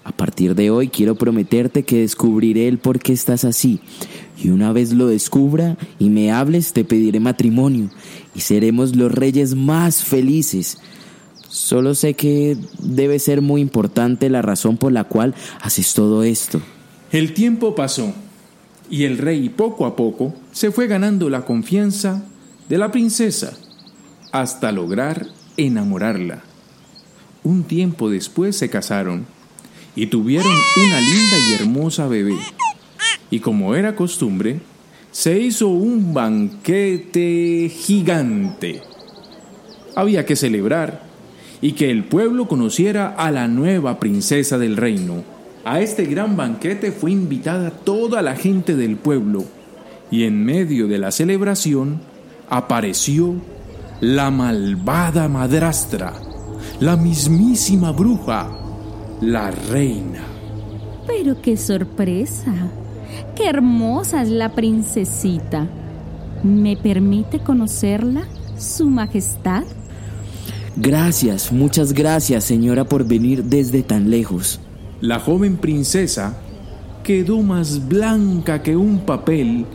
A 0.03 0.12
partir 0.12 0.55
de 0.55 0.72
hoy 0.72 0.88
quiero 0.88 1.15
prometerte 1.15 1.84
que 1.84 2.01
descubriré 2.01 2.67
el 2.67 2.79
por 2.79 3.00
qué 3.00 3.13
estás 3.13 3.43
así. 3.46 3.79
Y 4.41 4.50
una 4.50 4.72
vez 4.74 4.93
lo 4.93 5.08
descubra 5.08 5.77
y 6.00 6.10
me 6.10 6.31
hables, 6.31 6.74
te 6.74 6.84
pediré 6.84 7.20
matrimonio 7.20 7.89
y 8.34 8.39
seremos 8.39 8.96
los 8.96 9.12
reyes 9.12 9.53
más 9.53 10.03
felices. 10.03 10.79
Solo 11.48 11.93
sé 11.93 12.15
que 12.15 12.58
debe 12.79 13.20
ser 13.20 13.41
muy 13.41 13.62
importante 13.62 14.29
la 14.29 14.41
razón 14.41 14.77
por 14.77 14.91
la 14.91 15.03
cual 15.03 15.36
haces 15.62 15.93
todo 15.93 16.24
esto. 16.24 16.62
El 17.12 17.34
tiempo 17.34 17.75
pasó 17.75 18.13
y 18.89 19.03
el 19.03 19.20
rey 19.20 19.50
poco 19.50 19.86
a 19.86 19.96
poco 19.96 20.34
se 20.51 20.72
fue 20.72 20.88
ganando 20.88 21.29
la 21.29 21.46
confianza 21.46 22.24
de 22.70 22.77
la 22.77 22.91
princesa 22.91 23.53
hasta 24.31 24.72
lograr 24.72 25.27
enamorarla. 25.58 26.41
Un 27.43 27.63
tiempo 27.63 28.10
después 28.10 28.55
se 28.55 28.70
casaron 28.70 29.25
y 29.95 30.07
tuvieron 30.07 30.51
una 30.51 31.00
linda 31.00 31.38
y 31.50 31.53
hermosa 31.53 32.07
bebé. 32.07 32.38
Y 33.29 33.39
como 33.39 33.75
era 33.75 33.95
costumbre, 33.95 34.60
se 35.12 35.39
hizo 35.39 35.67
un 35.67 36.13
banquete 36.13 37.69
gigante. 37.69 38.81
Había 39.95 40.25
que 40.25 40.36
celebrar 40.36 41.03
y 41.62 41.74
que 41.74 41.91
el 41.91 42.05
pueblo 42.05 42.48
conociera 42.48 43.10
a 43.17 43.29
la 43.31 43.48
nueva 43.48 44.00
princesa 44.00 44.57
del 44.57 44.77
reino. 44.77 45.24
A 45.63 45.81
este 45.81 46.05
gran 46.05 46.36
banquete 46.36 46.91
fue 46.91 47.12
invitada 47.12 47.69
toda 47.69 48.21
la 48.21 48.36
gente 48.36 48.75
del 48.75 48.95
pueblo 48.95 49.45
y 50.10 50.24
en 50.24 50.43
medio 50.43 50.88
de 50.88 50.98
la 50.98 51.12
celebración 51.12 52.01
apareció 52.50 53.36
la 54.01 54.31
malvada 54.31 55.29
madrastra, 55.29 56.13
la 56.79 56.98
mismísima 56.98 57.92
bruja, 57.92 58.50
la 59.22 59.51
reina. 59.51 60.24
Pero 61.07 61.42
qué 61.42 61.55
sorpresa. 61.55 62.53
Qué 63.36 63.48
hermosa 63.48 64.24
es 64.24 64.29
la 64.29 64.53
princesita. 64.53 65.68
¿Me 66.44 66.75
permite 66.75 67.40
conocerla, 67.40 68.24
Su 68.57 68.90
Majestad? 68.90 69.64
Gracias, 70.75 71.51
muchas 71.51 71.94
gracias, 71.94 72.46
señora, 72.46 72.86
por 72.86 73.05
venir 73.05 73.44
desde 73.44 73.84
tan 73.84 74.10
lejos. 74.10 74.60
La 75.01 75.20
joven 75.20 75.57
princesa 75.57 76.38
quedó 77.03 77.42
más 77.42 77.88
blanca 77.88 78.64
que 78.64 78.75
un 78.75 79.00
papel 79.00 79.66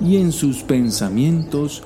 y 0.00 0.16
en 0.16 0.32
sus 0.32 0.62
pensamientos 0.62 1.82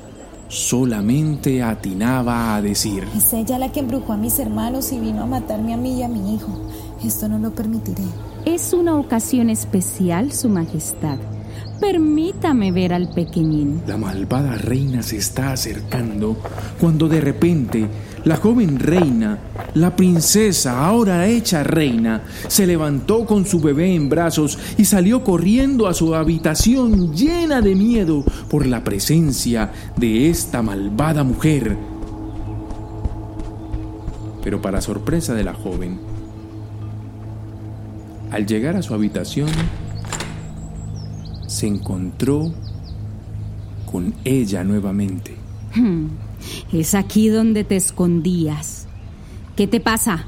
solamente 0.49 1.63
atinaba 1.63 2.57
a 2.57 2.63
decir, 2.63 3.05
Es 3.17 3.33
ella 3.33 3.59
la 3.59 3.71
que 3.73 3.81
embrujó 3.81 4.13
a 4.13 4.17
mis 4.17 4.39
hermanos 4.39 4.93
y 4.93 4.99
vino 4.99 5.23
a 5.23 5.27
matarme 5.27 5.75
a 5.75 5.77
mí 5.77 5.99
y 5.99 6.03
a 6.03 6.09
mi 6.09 6.35
hijo. 6.35 6.70
Esto 7.05 7.29
no 7.29 7.39
lo 7.39 7.51
permitiré. 7.53 8.05
Es 8.45 8.73
una 8.73 8.97
ocasión 8.97 9.49
especial, 9.51 10.33
Su 10.33 10.49
Majestad. 10.49 11.19
Permítame 11.81 12.73
ver 12.73 12.93
al 12.93 13.09
pequeñín. 13.09 13.81
La 13.87 13.97
malvada 13.97 14.57
reina 14.57 15.03
se 15.03 15.17
está 15.17 15.53
acercando 15.53 16.37
cuando 16.79 17.09
de 17.09 17.23
repente 17.23 17.89
la 18.25 18.37
joven 18.37 18.79
reina, 18.79 19.39
la 19.73 19.97
princesa, 19.97 20.85
ahora 20.85 21.27
hecha 21.27 21.63
reina, 21.63 22.23
se 22.49 22.67
levantó 22.67 23.25
con 23.25 23.47
su 23.47 23.61
bebé 23.61 23.95
en 23.95 24.11
brazos 24.11 24.59
y 24.77 24.85
salió 24.85 25.25
corriendo 25.25 25.89
a 25.89 25.95
su 25.95 26.15
habitación 26.15 27.15
llena 27.15 27.63
de 27.63 27.75
miedo 27.75 28.25
por 28.51 28.67
la 28.67 28.85
presencia 28.85 29.73
de 29.97 30.29
esta 30.29 30.61
malvada 30.61 31.25
mujer. 31.25 31.79
Pero 34.43 34.61
para 34.61 34.83
sorpresa 34.83 35.33
de 35.33 35.45
la 35.45 35.55
joven, 35.55 36.10
al 38.31 38.47
llegar 38.47 38.77
a 38.77 38.83
su 38.83 38.95
habitación, 38.95 39.49
se 41.47 41.67
encontró 41.67 42.53
con 43.91 44.15
ella 44.25 44.63
nuevamente. 44.65 45.37
Hmm, 45.75 46.07
Es 46.73 46.95
aquí 46.95 47.29
donde 47.29 47.65
te 47.65 47.77
escondías. 47.77 48.87
¿Qué 49.57 49.67
te 49.67 49.81
pasa? 49.81 50.25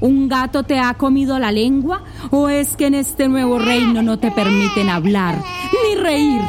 ¿Un 0.00 0.28
gato 0.28 0.64
te 0.64 0.78
ha 0.80 0.92
comido 0.94 1.38
la 1.38 1.52
lengua? 1.52 2.02
¿O 2.30 2.48
es 2.48 2.76
que 2.76 2.86
en 2.86 2.94
este 2.94 3.28
nuevo 3.28 3.58
reino 3.58 4.02
no 4.02 4.18
te 4.18 4.30
permiten 4.30 4.90
hablar 4.90 5.40
ni 5.88 5.94
reír? 6.00 6.40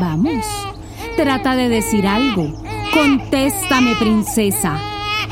Vamos, 0.00 0.46
trata 1.16 1.54
de 1.56 1.68
decir 1.68 2.06
algo. 2.06 2.62
Contéstame, 2.94 3.94
princesa. 3.96 4.78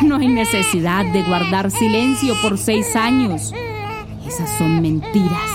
No 0.05 0.17
hay 0.17 0.29
necesidad 0.29 1.05
de 1.13 1.23
guardar 1.23 1.71
silencio 1.71 2.35
por 2.43 2.59
seis 2.59 2.95
años. 2.97 3.55
Esas 4.31 4.49
son 4.59 4.81
mentiras. 4.81 5.51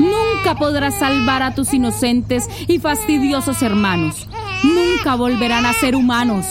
Nunca 0.00 0.56
podrás 0.58 0.96
salvar 0.98 1.44
a 1.44 1.54
tus 1.54 1.72
inocentes 1.72 2.48
y 2.66 2.80
fastidiosos 2.80 3.62
hermanos. 3.62 4.28
Nunca 4.64 5.14
volverán 5.14 5.64
a 5.64 5.72
ser 5.72 5.94
humanos. 5.94 6.44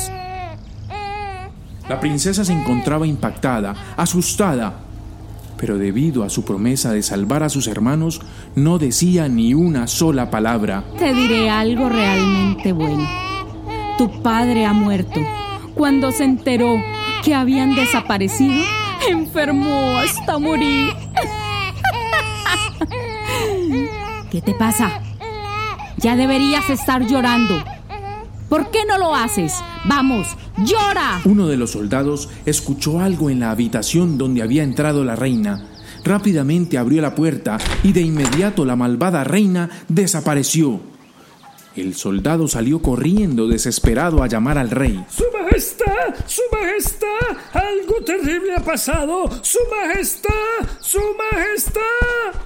La 1.90 2.00
princesa 2.00 2.46
se 2.46 2.54
encontraba 2.54 3.06
impactada, 3.06 3.76
asustada, 3.98 4.74
pero 5.58 5.78
debido 5.78 6.24
a 6.24 6.30
su 6.30 6.46
promesa 6.46 6.94
de 6.94 7.04
salvar 7.04 7.44
a 7.44 7.50
sus 7.50 7.68
hermanos, 7.68 8.22
no 8.56 8.78
decía 8.78 9.28
ni 9.28 9.54
una 9.54 9.88
sola 9.88 10.32
palabra. 10.32 10.86
Te 10.98 11.14
diré 11.14 11.50
algo 11.50 11.90
realmente 11.90 12.72
bueno. 12.72 13.06
Tu 13.98 14.22
padre 14.22 14.66
ha 14.66 14.72
muerto. 14.72 15.20
Cuando 15.76 16.14
se 16.14 16.24
enteró 16.24 16.74
que 17.22 17.36
habían 17.36 17.76
desaparecido, 17.76 18.64
enfermó 19.10 19.98
hasta 19.98 20.40
morir. 20.40 20.94
¿Qué 24.36 24.42
te 24.42 24.54
pasa? 24.54 25.02
Ya 25.96 26.18
deberías 26.18 26.70
estar 26.70 27.08
llorando. 27.08 27.56
¿Por 28.50 28.70
qué 28.70 28.80
no 28.86 28.98
lo 28.98 29.16
haces? 29.16 29.54
Vamos, 29.86 30.28
llora. 30.58 31.22
Uno 31.24 31.48
de 31.48 31.56
los 31.56 31.72
soldados 31.72 32.28
escuchó 32.46 33.00
algo 33.00 33.30
en 33.30 33.40
la 33.40 33.52
habitación 33.52 34.18
donde 34.18 34.42
había 34.42 34.64
entrado 34.64 35.06
la 35.06 35.16
reina. 35.16 35.66
Rápidamente 36.04 36.78
abrió 36.78 37.02
la 37.02 37.16
puerta 37.16 37.60
y 37.82 37.94
de 37.94 38.02
inmediato 38.02 38.66
la 38.66 38.76
malvada 38.76 39.24
reina 39.24 39.70
desapareció. 39.88 40.82
El 41.78 41.96
soldado 41.96 42.50
salió 42.50 42.82
corriendo 42.82 43.48
desesperado 43.48 44.22
a 44.22 44.28
llamar 44.28 44.58
al 44.58 44.70
rey. 44.70 45.02
Su 45.10 45.24
Majestad, 45.32 46.14
Su 46.26 46.42
Majestad, 46.52 47.38
algo 47.54 48.04
terrible 48.06 48.54
ha 48.54 48.62
pasado. 48.62 49.30
Su 49.42 49.60
Majestad, 49.72 50.68
Su 50.82 51.00
Majestad. 51.32 52.45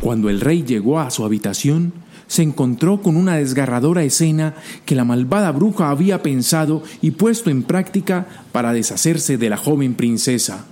Cuando 0.00 0.28
el 0.28 0.40
rey 0.40 0.62
llegó 0.62 1.00
a 1.00 1.10
su 1.10 1.24
habitación, 1.24 1.92
se 2.26 2.42
encontró 2.42 3.02
con 3.02 3.16
una 3.16 3.36
desgarradora 3.36 4.04
escena 4.04 4.54
que 4.86 4.94
la 4.94 5.04
malvada 5.04 5.50
bruja 5.50 5.90
había 5.90 6.22
pensado 6.22 6.82
y 7.02 7.10
puesto 7.10 7.50
en 7.50 7.64
práctica 7.64 8.26
para 8.52 8.72
deshacerse 8.72 9.36
de 9.36 9.50
la 9.50 9.56
joven 9.56 9.94
princesa. 9.94 10.64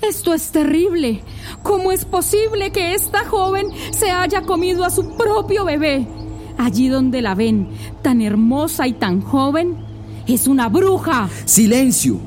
Esto 0.00 0.34
es 0.34 0.50
terrible. 0.50 1.22
¿Cómo 1.62 1.92
es 1.92 2.04
posible 2.04 2.70
que 2.70 2.94
esta 2.94 3.24
joven 3.24 3.66
se 3.92 4.10
haya 4.10 4.42
comido 4.42 4.84
a 4.84 4.90
su 4.90 5.16
propio 5.16 5.64
bebé? 5.64 6.06
Allí 6.58 6.88
donde 6.88 7.22
la 7.22 7.34
ven, 7.34 7.68
tan 8.02 8.20
hermosa 8.20 8.86
y 8.86 8.92
tan 8.92 9.20
joven, 9.20 9.76
es 10.26 10.46
una 10.46 10.68
bruja. 10.68 11.28
Silencio. 11.44 12.20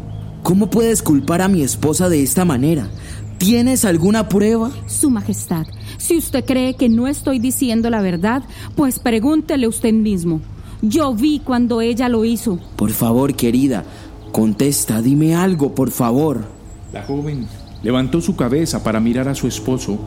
¿Cómo 0.43 0.69
puedes 0.69 1.01
culpar 1.01 1.41
a 1.41 1.47
mi 1.47 1.63
esposa 1.63 2.07
de 2.07 2.21
esta 2.21 2.45
manera? 2.45 2.89
¿Tienes 3.37 3.85
alguna 3.85 4.29
prueba? 4.29 4.71
Su 4.87 5.09
Majestad, 5.09 5.65
si 5.97 6.17
usted 6.17 6.45
cree 6.45 6.75
que 6.75 6.89
no 6.89 7.07
estoy 7.07 7.39
diciendo 7.39 7.89
la 7.89 8.01
verdad, 8.01 8.43
pues 8.75 8.99
pregúntele 8.99 9.67
usted 9.67 9.93
mismo. 9.93 10.41
Yo 10.81 11.13
vi 11.13 11.39
cuando 11.39 11.81
ella 11.81 12.09
lo 12.09 12.25
hizo. 12.25 12.59
Por 12.75 12.91
favor, 12.91 13.35
querida, 13.35 13.83
contesta, 14.31 15.01
dime 15.01 15.35
algo, 15.35 15.75
por 15.75 15.91
favor. 15.91 16.45
La 16.93 17.03
joven 17.03 17.47
levantó 17.83 18.21
su 18.21 18.35
cabeza 18.35 18.83
para 18.83 18.99
mirar 18.99 19.27
a 19.27 19.35
su 19.35 19.47
esposo, 19.47 19.97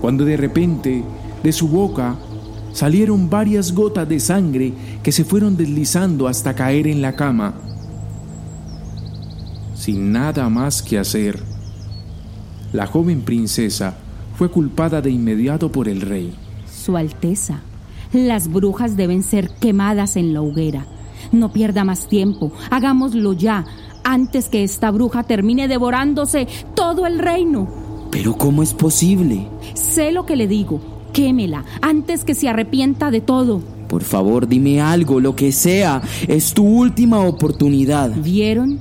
cuando 0.00 0.24
de 0.24 0.36
repente 0.36 1.04
de 1.42 1.52
su 1.52 1.68
boca 1.68 2.16
salieron 2.72 3.28
varias 3.28 3.72
gotas 3.72 4.08
de 4.08 4.18
sangre 4.18 4.72
que 5.02 5.12
se 5.12 5.24
fueron 5.24 5.56
deslizando 5.56 6.26
hasta 6.26 6.54
caer 6.54 6.86
en 6.86 7.02
la 7.02 7.16
cama. 7.16 7.54
Sin 9.74 10.10
nada 10.12 10.48
más 10.48 10.82
que 10.82 10.98
hacer, 10.98 11.42
la 12.72 12.86
joven 12.86 13.22
princesa 13.22 13.96
fue 14.36 14.50
culpada 14.50 15.00
de 15.00 15.10
inmediato 15.10 15.72
por 15.72 15.88
el 15.88 16.00
rey. 16.00 16.32
Su 16.70 16.96
Alteza, 16.96 17.60
las 18.12 18.48
brujas 18.48 18.96
deben 18.96 19.22
ser 19.22 19.50
quemadas 19.60 20.16
en 20.16 20.32
la 20.32 20.42
hoguera. 20.42 20.86
No 21.32 21.52
pierda 21.52 21.84
más 21.84 22.08
tiempo, 22.08 22.52
hagámoslo 22.70 23.32
ya, 23.32 23.64
antes 24.04 24.48
que 24.48 24.64
esta 24.64 24.90
bruja 24.90 25.24
termine 25.24 25.68
devorándose 25.68 26.46
todo 26.74 27.06
el 27.06 27.18
reino. 27.18 27.68
Pero 28.10 28.36
¿cómo 28.36 28.62
es 28.62 28.72
posible? 28.72 29.48
Sé 29.74 30.12
lo 30.12 30.24
que 30.24 30.36
le 30.36 30.46
digo, 30.46 30.80
quémela 31.12 31.64
antes 31.82 32.24
que 32.24 32.34
se 32.34 32.48
arrepienta 32.48 33.10
de 33.10 33.20
todo. 33.20 33.60
Por 33.88 34.02
favor, 34.02 34.46
dime 34.46 34.80
algo, 34.80 35.18
lo 35.18 35.34
que 35.34 35.50
sea. 35.50 36.02
Es 36.26 36.52
tu 36.52 36.64
última 36.64 37.20
oportunidad. 37.20 38.14
¿Vieron? 38.14 38.78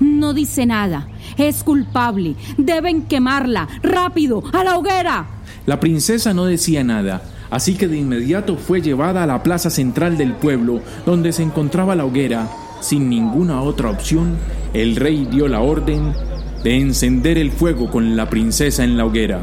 No 0.00 0.34
dice 0.34 0.66
nada. 0.66 1.08
Es 1.36 1.62
culpable. 1.62 2.34
Deben 2.56 3.02
quemarla. 3.02 3.68
Rápido, 3.82 4.42
a 4.52 4.64
la 4.64 4.78
hoguera. 4.78 5.26
La 5.66 5.80
princesa 5.80 6.32
no 6.32 6.46
decía 6.46 6.82
nada, 6.82 7.22
así 7.50 7.74
que 7.74 7.88
de 7.88 7.98
inmediato 7.98 8.56
fue 8.56 8.80
llevada 8.80 9.22
a 9.22 9.26
la 9.26 9.42
plaza 9.42 9.70
central 9.70 10.16
del 10.16 10.32
pueblo, 10.32 10.80
donde 11.04 11.32
se 11.32 11.42
encontraba 11.42 11.94
la 11.94 12.04
hoguera. 12.04 12.48
Sin 12.80 13.08
ninguna 13.08 13.62
otra 13.62 13.90
opción, 13.90 14.36
el 14.72 14.96
rey 14.96 15.26
dio 15.30 15.48
la 15.48 15.60
orden 15.60 16.14
de 16.62 16.78
encender 16.78 17.38
el 17.38 17.52
fuego 17.52 17.90
con 17.90 18.16
la 18.16 18.30
princesa 18.30 18.84
en 18.84 18.96
la 18.96 19.04
hoguera. 19.04 19.40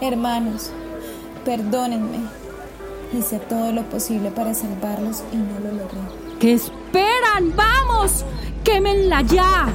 Hermanos, 0.00 0.70
perdónenme. 1.44 2.18
Hice 3.16 3.38
todo 3.38 3.72
lo 3.72 3.82
posible 3.84 4.30
para 4.30 4.54
salvarlos 4.54 5.22
y 5.32 5.36
no 5.36 5.60
lo 5.60 5.72
logré. 5.76 6.00
¿Qué 6.38 6.52
esperan? 6.54 7.54
¡Vamos! 7.56 8.24
¡Quémenla 8.64 9.22
ya! 9.22 9.68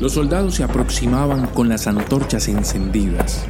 Los 0.00 0.14
soldados 0.14 0.54
se 0.54 0.64
aproximaban 0.64 1.46
con 1.48 1.68
las 1.68 1.86
antorchas 1.86 2.48
encendidas. 2.48 3.44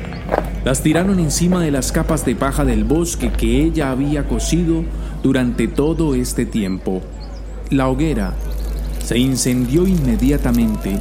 Las 0.64 0.82
tiraron 0.82 1.20
encima 1.20 1.60
de 1.60 1.70
las 1.70 1.92
capas 1.92 2.24
de 2.24 2.34
paja 2.34 2.64
del 2.64 2.82
bosque 2.82 3.30
que 3.30 3.62
ella 3.62 3.92
había 3.92 4.26
cosido 4.26 4.84
durante 5.22 5.68
todo 5.68 6.16
este 6.16 6.46
tiempo. 6.46 7.02
La 7.70 7.88
hoguera 7.88 8.34
se 9.04 9.16
incendió 9.18 9.86
inmediatamente 9.86 10.98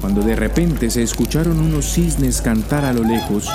cuando 0.00 0.22
de 0.22 0.36
repente 0.36 0.90
se 0.90 1.02
escucharon 1.02 1.60
unos 1.60 1.84
cisnes 1.84 2.40
cantar 2.40 2.84
a 2.84 2.92
lo 2.92 3.04
lejos. 3.04 3.48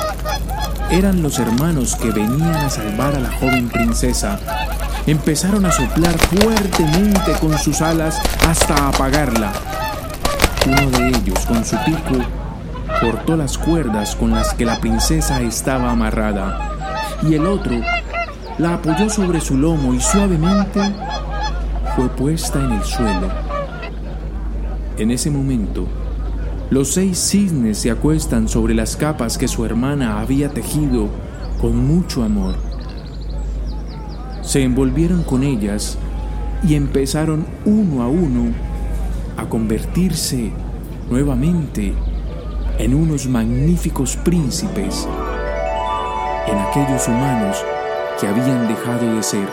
Eran 0.92 1.22
los 1.22 1.40
hermanos 1.40 1.96
que 1.96 2.12
venían 2.12 2.56
a 2.56 2.70
salvar 2.70 3.16
a 3.16 3.20
la 3.20 3.32
joven 3.32 3.70
princesa. 3.70 4.40
Empezaron 5.06 5.66
a 5.66 5.72
soplar 5.72 6.18
fuertemente 6.18 7.34
con 7.42 7.58
sus 7.58 7.82
alas 7.82 8.20
hasta 8.48 8.90
apagarla. 8.90 9.89
Uno 10.70 10.92
de 10.92 11.08
ellos, 11.08 11.48
con 11.48 11.66
su 11.66 11.76
pico, 11.84 12.24
cortó 13.02 13.36
las 13.36 13.58
cuerdas 13.58 14.16
con 14.16 14.30
las 14.30 14.54
que 14.54 14.66
la 14.66 14.80
princesa 14.80 15.42
estaba 15.42 15.90
amarrada, 15.90 17.18
y 17.28 17.34
el 17.34 17.48
otro 17.48 17.76
la 18.60 18.76
apoyó 18.76 19.10
sobre 19.10 19.42
su 19.42 19.58
lomo 19.58 19.96
y 19.96 20.00
suavemente 20.00 20.82
fue 21.96 22.08
puesta 22.10 22.64
en 22.64 22.74
el 22.74 22.84
suelo. 22.84 23.30
En 25.00 25.10
ese 25.10 25.32
momento, 25.32 25.88
los 26.70 26.94
seis 26.94 27.18
cisnes 27.18 27.80
se 27.80 27.90
acuestan 27.90 28.48
sobre 28.48 28.76
las 28.76 28.96
capas 28.96 29.40
que 29.40 29.48
su 29.48 29.66
hermana 29.66 30.22
había 30.22 30.50
tejido 30.50 31.08
con 31.60 31.78
mucho 31.88 32.22
amor. 32.22 32.54
Se 34.44 34.62
envolvieron 34.62 35.24
con 35.24 35.42
ellas 35.44 35.98
y 36.64 36.76
empezaron 36.76 37.48
uno 37.66 38.04
a 38.04 38.08
uno 38.08 38.69
a 39.40 39.48
convertirse 39.48 40.52
nuevamente 41.10 41.94
en 42.78 42.94
unos 42.94 43.26
magníficos 43.28 44.18
príncipes, 44.18 45.08
en 46.48 46.58
aquellos 46.58 47.08
humanos 47.08 47.58
que 48.20 48.28
habían 48.28 48.68
dejado 48.68 49.16
de 49.16 49.24
ser. 49.24 49.48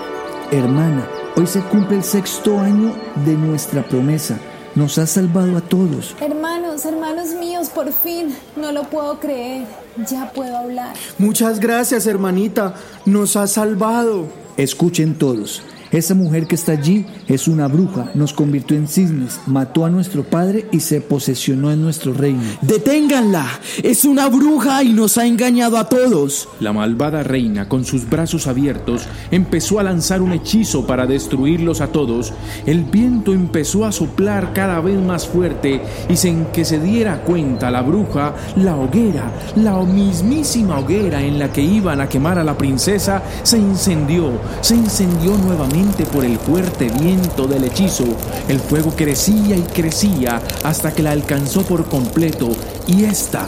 Hermana, 0.51 1.07
hoy 1.37 1.47
se 1.47 1.61
cumple 1.61 1.99
el 1.99 2.05
sexto 2.05 2.59
año 2.59 2.95
de 3.25 3.35
nuestra 3.35 3.83
promesa. 3.85 4.39
Nos 4.75 4.99
ha 4.99 5.07
salvado 5.07 5.57
a 5.57 5.61
todos. 5.61 6.15
Hermanos, 6.21 6.85
hermanos 6.85 7.29
míos, 7.39 7.69
por 7.69 7.93
fin. 7.93 8.35
No 8.57 8.73
lo 8.73 8.83
puedo 8.85 9.19
creer. 9.21 9.67
Ya 10.11 10.31
puedo 10.33 10.57
hablar. 10.57 10.95
Muchas 11.17 11.61
gracias, 11.61 12.07
hermanita. 12.07 12.75
Nos 13.07 13.37
ha 13.37 13.47
salvado. 13.47 14.27
Escuchen 14.57 15.15
todos. 15.15 15.63
Esa 15.93 16.15
mujer 16.15 16.49
que 16.49 16.57
está 16.57 16.73
allí 16.73 17.07
es 17.29 17.47
una 17.47 17.69
bruja, 17.69 18.11
nos 18.15 18.33
convirtió 18.33 18.77
en 18.77 18.89
cisnes, 18.89 19.41
mató 19.47 19.85
a 19.85 19.91
nuestro 19.91 20.25
padre 20.25 20.67
y 20.73 20.81
se 20.81 21.01
posesionó 21.01 21.71
en 21.71 21.81
nuestro 21.81 22.13
reino. 22.13 22.43
¡Deténganla! 22.61 23.47
Es 23.83 24.05
una 24.05 24.29
bruja 24.29 24.83
y 24.83 24.93
nos 24.93 25.17
ha 25.17 25.27
engañado 25.27 25.79
a 25.79 25.89
todos. 25.89 26.49
La 26.59 26.73
malvada 26.73 27.23
reina, 27.23 27.69
con 27.69 27.85
sus 27.85 28.09
brazos 28.09 28.49
abiertos, 28.49 29.07
empezó 29.31 29.79
a 29.79 29.85
lanzar 29.85 30.23
un 30.23 30.33
hechizo 30.33 30.87
para 30.87 31.07
destruirlos 31.07 31.81
a 31.81 31.89
todos. 31.89 32.33
El 32.67 32.83
viento 32.83 33.33
empezó 33.33 33.85
a 33.85 33.93
soplar 33.93 34.53
cada 34.53 34.81
vez 34.81 34.99
más 35.01 35.29
fuerte 35.29 35.81
y 36.09 36.17
sin 36.17 36.47
que 36.47 36.65
se 36.65 36.81
diera 36.81 37.23
cuenta 37.23 37.71
la 37.71 37.83
bruja, 37.83 38.35
la 38.57 38.77
hoguera, 38.77 39.31
la 39.55 39.79
mismísima 39.85 40.81
hoguera 40.81 41.23
en 41.23 41.39
la 41.39 41.53
que 41.53 41.63
iban 41.63 42.01
a 42.01 42.09
quemar 42.09 42.39
a 42.39 42.45
la 42.45 42.59
princesa, 42.59 43.23
se 43.45 43.59
incendió, 43.59 44.33
se 44.61 44.75
incendió 44.75 45.37
nuevamente 45.39 45.76
por 45.85 46.25
el 46.25 46.39
fuerte 46.39 46.89
viento 47.01 47.47
del 47.47 47.65
hechizo. 47.65 48.07
El 48.49 48.61
fuego 48.61 48.95
crecía 48.97 49.57
y 49.57 49.63
crecía 49.63 50.41
hasta 50.65 50.95
que 50.95 51.03
la 51.03 51.11
alcanzó 51.11 51.63
por 51.63 51.87
completo 51.87 52.49
y 52.87 53.05
ésta 53.05 53.47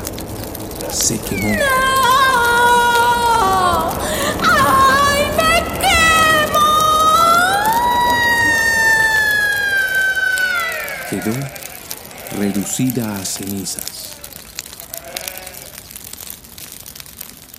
se 0.91 1.19
quemó. 1.21 1.57
¡Ay, 4.43 5.23
me 11.11 11.23
Quedó 11.23 11.33
reducida 12.39 13.17
a 13.17 13.25
cenizas. 13.25 14.19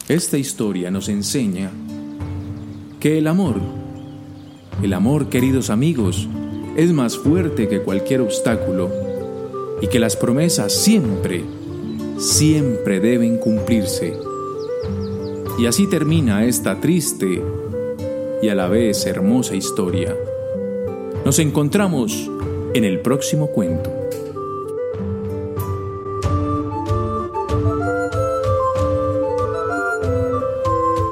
Esta 0.07 0.37
historia 0.37 0.91
nos 0.91 1.09
enseña 1.09 1.71
que 2.99 3.17
el 3.17 3.25
amor 3.27 3.88
el 4.83 4.93
amor, 4.93 5.27
queridos 5.27 5.69
amigos, 5.69 6.27
es 6.77 6.93
más 6.93 7.17
fuerte 7.17 7.67
que 7.67 7.81
cualquier 7.81 8.21
obstáculo 8.21 8.89
y 9.81 9.87
que 9.87 9.99
las 9.99 10.15
promesas 10.15 10.73
siempre, 10.73 11.43
siempre 12.17 12.99
deben 12.99 13.37
cumplirse. 13.37 14.17
Y 15.57 15.65
así 15.65 15.87
termina 15.87 16.45
esta 16.45 16.79
triste 16.79 17.41
y 18.41 18.47
a 18.47 18.55
la 18.55 18.69
vez 18.69 19.05
hermosa 19.05 19.55
historia. 19.55 20.15
Nos 21.25 21.39
encontramos 21.39 22.29
en 22.73 22.85
el 22.85 22.99
próximo 22.99 23.47
cuento. 23.47 23.98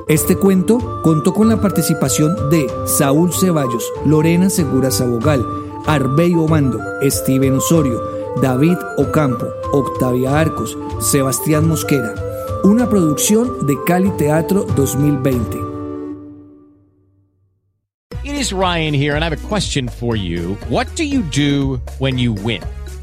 Este 0.08 0.38
cuento 0.38 1.02
contó 1.02 1.34
con 1.34 1.50
la 1.50 1.60
participación 1.60 2.50
de 2.50 2.66
Saúl 2.86 3.34
Ceballos, 3.34 3.92
Lorena 4.06 4.50
Segura 4.50 4.90
Sabogal, 4.90 5.46
Arbey 5.86 6.34
Obando, 6.34 6.80
Steven 7.02 7.56
Osorio, 7.56 8.02
David 8.42 8.78
Ocampo, 8.98 9.48
Octavia 9.74 10.40
Arcos, 10.40 10.78
Sebastián 11.02 11.68
Mosquera. 11.68 12.16
Una 12.64 12.90
producción 12.90 13.68
de 13.68 13.76
Cali 13.86 14.10
Teatro 14.12 14.64
2020. 14.78 15.58
It 18.24 18.34
is 18.34 18.54
Ryan 18.54 18.94
here 18.94 19.16
and 19.16 19.26
I 19.26 19.30
have 19.30 19.34
a 19.34 19.48
question 19.50 19.90
for 19.90 20.16
you. 20.16 20.56
What 20.70 20.88
do 20.96 21.04
you 21.04 21.22
do 21.22 21.82
when 22.00 22.18
you 22.18 22.32
win? 22.32 22.62